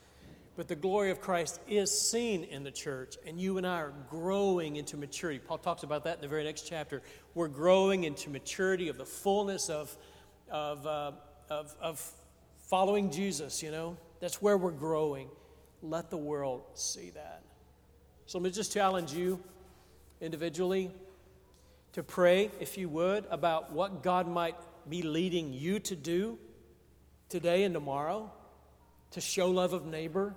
But 0.57 0.69
the 0.69 0.77
glory 0.77 1.11
of 1.11 1.21
Christ 1.21 1.61
is 1.69 1.91
seen 1.91 2.45
in 2.45 2.65
the 2.65 2.71
church, 2.71 3.17
and 3.27 3.41
you 3.41 3.57
and 3.57 3.67
I 3.67 3.81
are 3.81 3.95
growing 4.11 4.77
into 4.77 4.97
maturity. 4.97 5.39
Paul 5.39 5.59
talks 5.59 5.85
about 5.85 6.05
that 6.05 6.17
in 6.17 6.21
the 6.21 6.29
very 6.29 6.45
next 6.45 6.63
chapter. 6.69 7.03
We're 7.35 7.49
growing 7.49 8.05
into 8.05 8.31
maturity 8.31 8.89
of 8.89 8.99
the 8.99 9.07
fullness 9.07 9.69
of, 9.69 9.97
of, 10.51 10.87
uh, 10.87 11.13
of, 11.49 11.75
of 11.81 12.13
following 12.59 13.11
Jesus, 13.11 13.63
you 13.63 13.71
know? 13.71 13.97
That's 14.21 14.43
where 14.43 14.59
we're 14.59 14.71
growing. 14.71 15.29
Let 15.83 16.11
the 16.11 16.17
world 16.17 16.63
see 16.75 17.11
that. 17.11 17.43
So 18.27 18.39
let 18.39 18.45
me 18.45 18.51
just 18.51 18.73
challenge 18.73 19.13
you 19.13 19.41
individually 20.21 20.91
to 21.93 22.03
pray, 22.03 22.51
if 22.61 22.79
you 22.79 22.89
would, 22.89 23.27
about 23.31 23.73
what 23.73 24.03
God 24.03 24.29
might 24.29 24.57
be 24.89 25.03
leading 25.03 25.53
you 25.53 25.81
to 25.81 25.97
do 25.97 26.39
today 27.29 27.65
and 27.65 27.75
tomorrow 27.75 28.31
to 29.13 29.21
show 29.21 29.51
love 29.51 29.73
of 29.73 29.87
neighbor, 29.87 30.35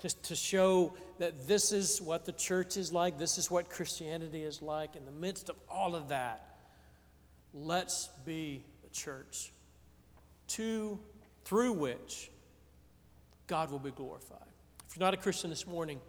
to, 0.00 0.08
to 0.22 0.36
show 0.36 0.94
that 1.18 1.46
this 1.46 1.72
is 1.72 2.00
what 2.00 2.24
the 2.24 2.32
church 2.32 2.76
is 2.76 2.92
like, 2.92 3.18
this 3.18 3.38
is 3.38 3.50
what 3.50 3.70
Christianity 3.70 4.42
is 4.42 4.60
like. 4.60 4.96
In 4.96 5.04
the 5.04 5.12
midst 5.12 5.48
of 5.48 5.56
all 5.68 5.94
of 5.94 6.08
that, 6.08 6.56
let's 7.54 8.08
be 8.24 8.62
the 8.82 8.90
church 8.90 9.52
to, 10.48 10.98
through 11.44 11.72
which 11.72 12.30
God 13.50 13.72
will 13.72 13.80
be 13.80 13.90
glorified. 13.90 14.38
If 14.88 14.96
you're 14.96 15.04
not 15.04 15.12
a 15.12 15.16
Christian 15.16 15.50
this 15.50 15.66
morning, 15.66 16.00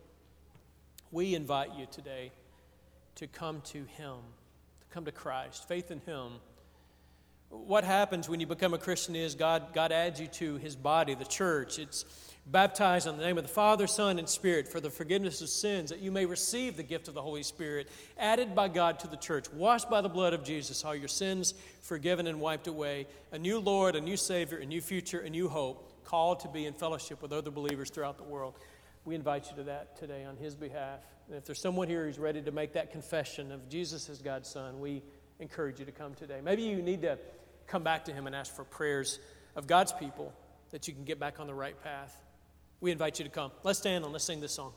we 1.12 1.34
invite 1.34 1.76
you 1.76 1.88
today 1.90 2.32
to 3.16 3.26
come 3.26 3.62
to 3.62 3.80
Him, 3.80 4.18
to 4.82 4.88
come 4.94 5.06
to 5.06 5.12
Christ, 5.12 5.68
faith 5.68 5.90
in 5.90 6.02
Him. 6.02 6.34
What 7.50 7.84
happens 7.84 8.30
when 8.30 8.40
you 8.40 8.46
become 8.46 8.76
a 8.76 8.78
Christian 8.78 9.16
is 9.16 9.34
God, 9.34 9.74
God 9.74 9.92
adds 9.92 10.22
you 10.22 10.28
to 10.28 10.58
His 10.58 10.76
body, 10.76 11.16
the 11.16 11.26
church. 11.26 11.80
It's 11.80 12.06
baptized 12.46 13.08
in 13.08 13.18
the 13.18 13.24
name 13.24 13.40
of 13.40 13.44
the 13.44 13.50
Father, 13.50 13.88
Son, 13.88 14.20
and 14.20 14.30
Spirit 14.30 14.68
for 14.68 14.80
the 14.80 14.92
forgiveness 14.92 15.42
of 15.42 15.50
sins, 15.50 15.90
that 15.90 16.00
you 16.00 16.12
may 16.12 16.28
receive 16.28 16.78
the 16.78 16.84
gift 16.84 17.08
of 17.08 17.16
the 17.16 17.24
Holy 17.24 17.42
Spirit, 17.42 17.90
added 18.20 18.54
by 18.54 18.68
God 18.68 19.00
to 19.00 19.08
the 19.08 19.18
church, 19.18 19.52
washed 19.52 19.90
by 19.90 20.02
the 20.02 20.10
blood 20.10 20.34
of 20.34 20.44
Jesus, 20.44 20.86
all 20.86 20.94
your 20.94 21.08
sins 21.08 21.56
forgiven 21.82 22.28
and 22.28 22.40
wiped 22.40 22.68
away, 22.68 23.08
a 23.32 23.40
new 23.40 23.58
Lord, 23.58 23.96
a 23.96 24.02
new 24.02 24.16
Savior, 24.16 24.60
a 24.60 24.66
new 24.66 24.80
future, 24.80 25.22
a 25.22 25.30
new 25.30 25.50
hope, 25.50 25.91
called 26.12 26.42
to 26.42 26.50
be 26.50 26.66
in 26.66 26.74
fellowship 26.74 27.22
with 27.22 27.32
other 27.32 27.50
believers 27.50 27.90
throughout 27.90 28.18
the 28.18 28.24
world. 28.24 28.54
We 29.06 29.16
invite 29.16 29.50
you 29.50 29.56
to 29.56 29.64
that 29.64 29.98
today 29.98 30.26
on 30.26 30.36
His 30.36 30.56
behalf. 30.56 31.00
And 31.30 31.38
if 31.38 31.46
there's 31.46 31.62
someone 31.62 31.88
here 31.88 32.06
who's 32.06 32.20
ready 32.20 32.42
to 32.42 32.52
make 32.52 32.74
that 32.74 32.92
confession 32.92 33.50
of 33.50 33.70
Jesus 33.70 34.10
as 34.10 34.22
God's 34.22 34.50
Son, 34.50 34.82
we 34.82 35.04
encourage 35.40 35.80
you 35.80 35.86
to 35.86 35.92
come 35.94 36.14
today. 36.14 36.42
Maybe 36.44 36.64
you 36.64 36.82
need 36.82 37.04
to 37.04 37.18
come 37.66 37.82
back 37.82 38.04
to 38.06 38.14
Him 38.14 38.28
and 38.28 38.36
ask 38.36 38.54
for 38.54 38.66
prayers 38.66 39.20
of 39.56 39.68
God's 39.68 39.94
people 39.94 40.34
that 40.72 40.86
you 40.86 40.94
can 40.94 41.06
get 41.06 41.18
back 41.18 41.40
on 41.40 41.48
the 41.48 41.54
right 41.54 41.82
path. 41.82 42.20
We 42.82 42.92
invite 42.92 43.20
you 43.20 43.24
to 43.24 43.32
come. 43.32 43.52
Let's 43.64 43.80
stand 43.80 44.04
and 44.04 44.12
let's 44.12 44.26
sing 44.26 44.42
this 44.42 44.52
song. 44.52 44.74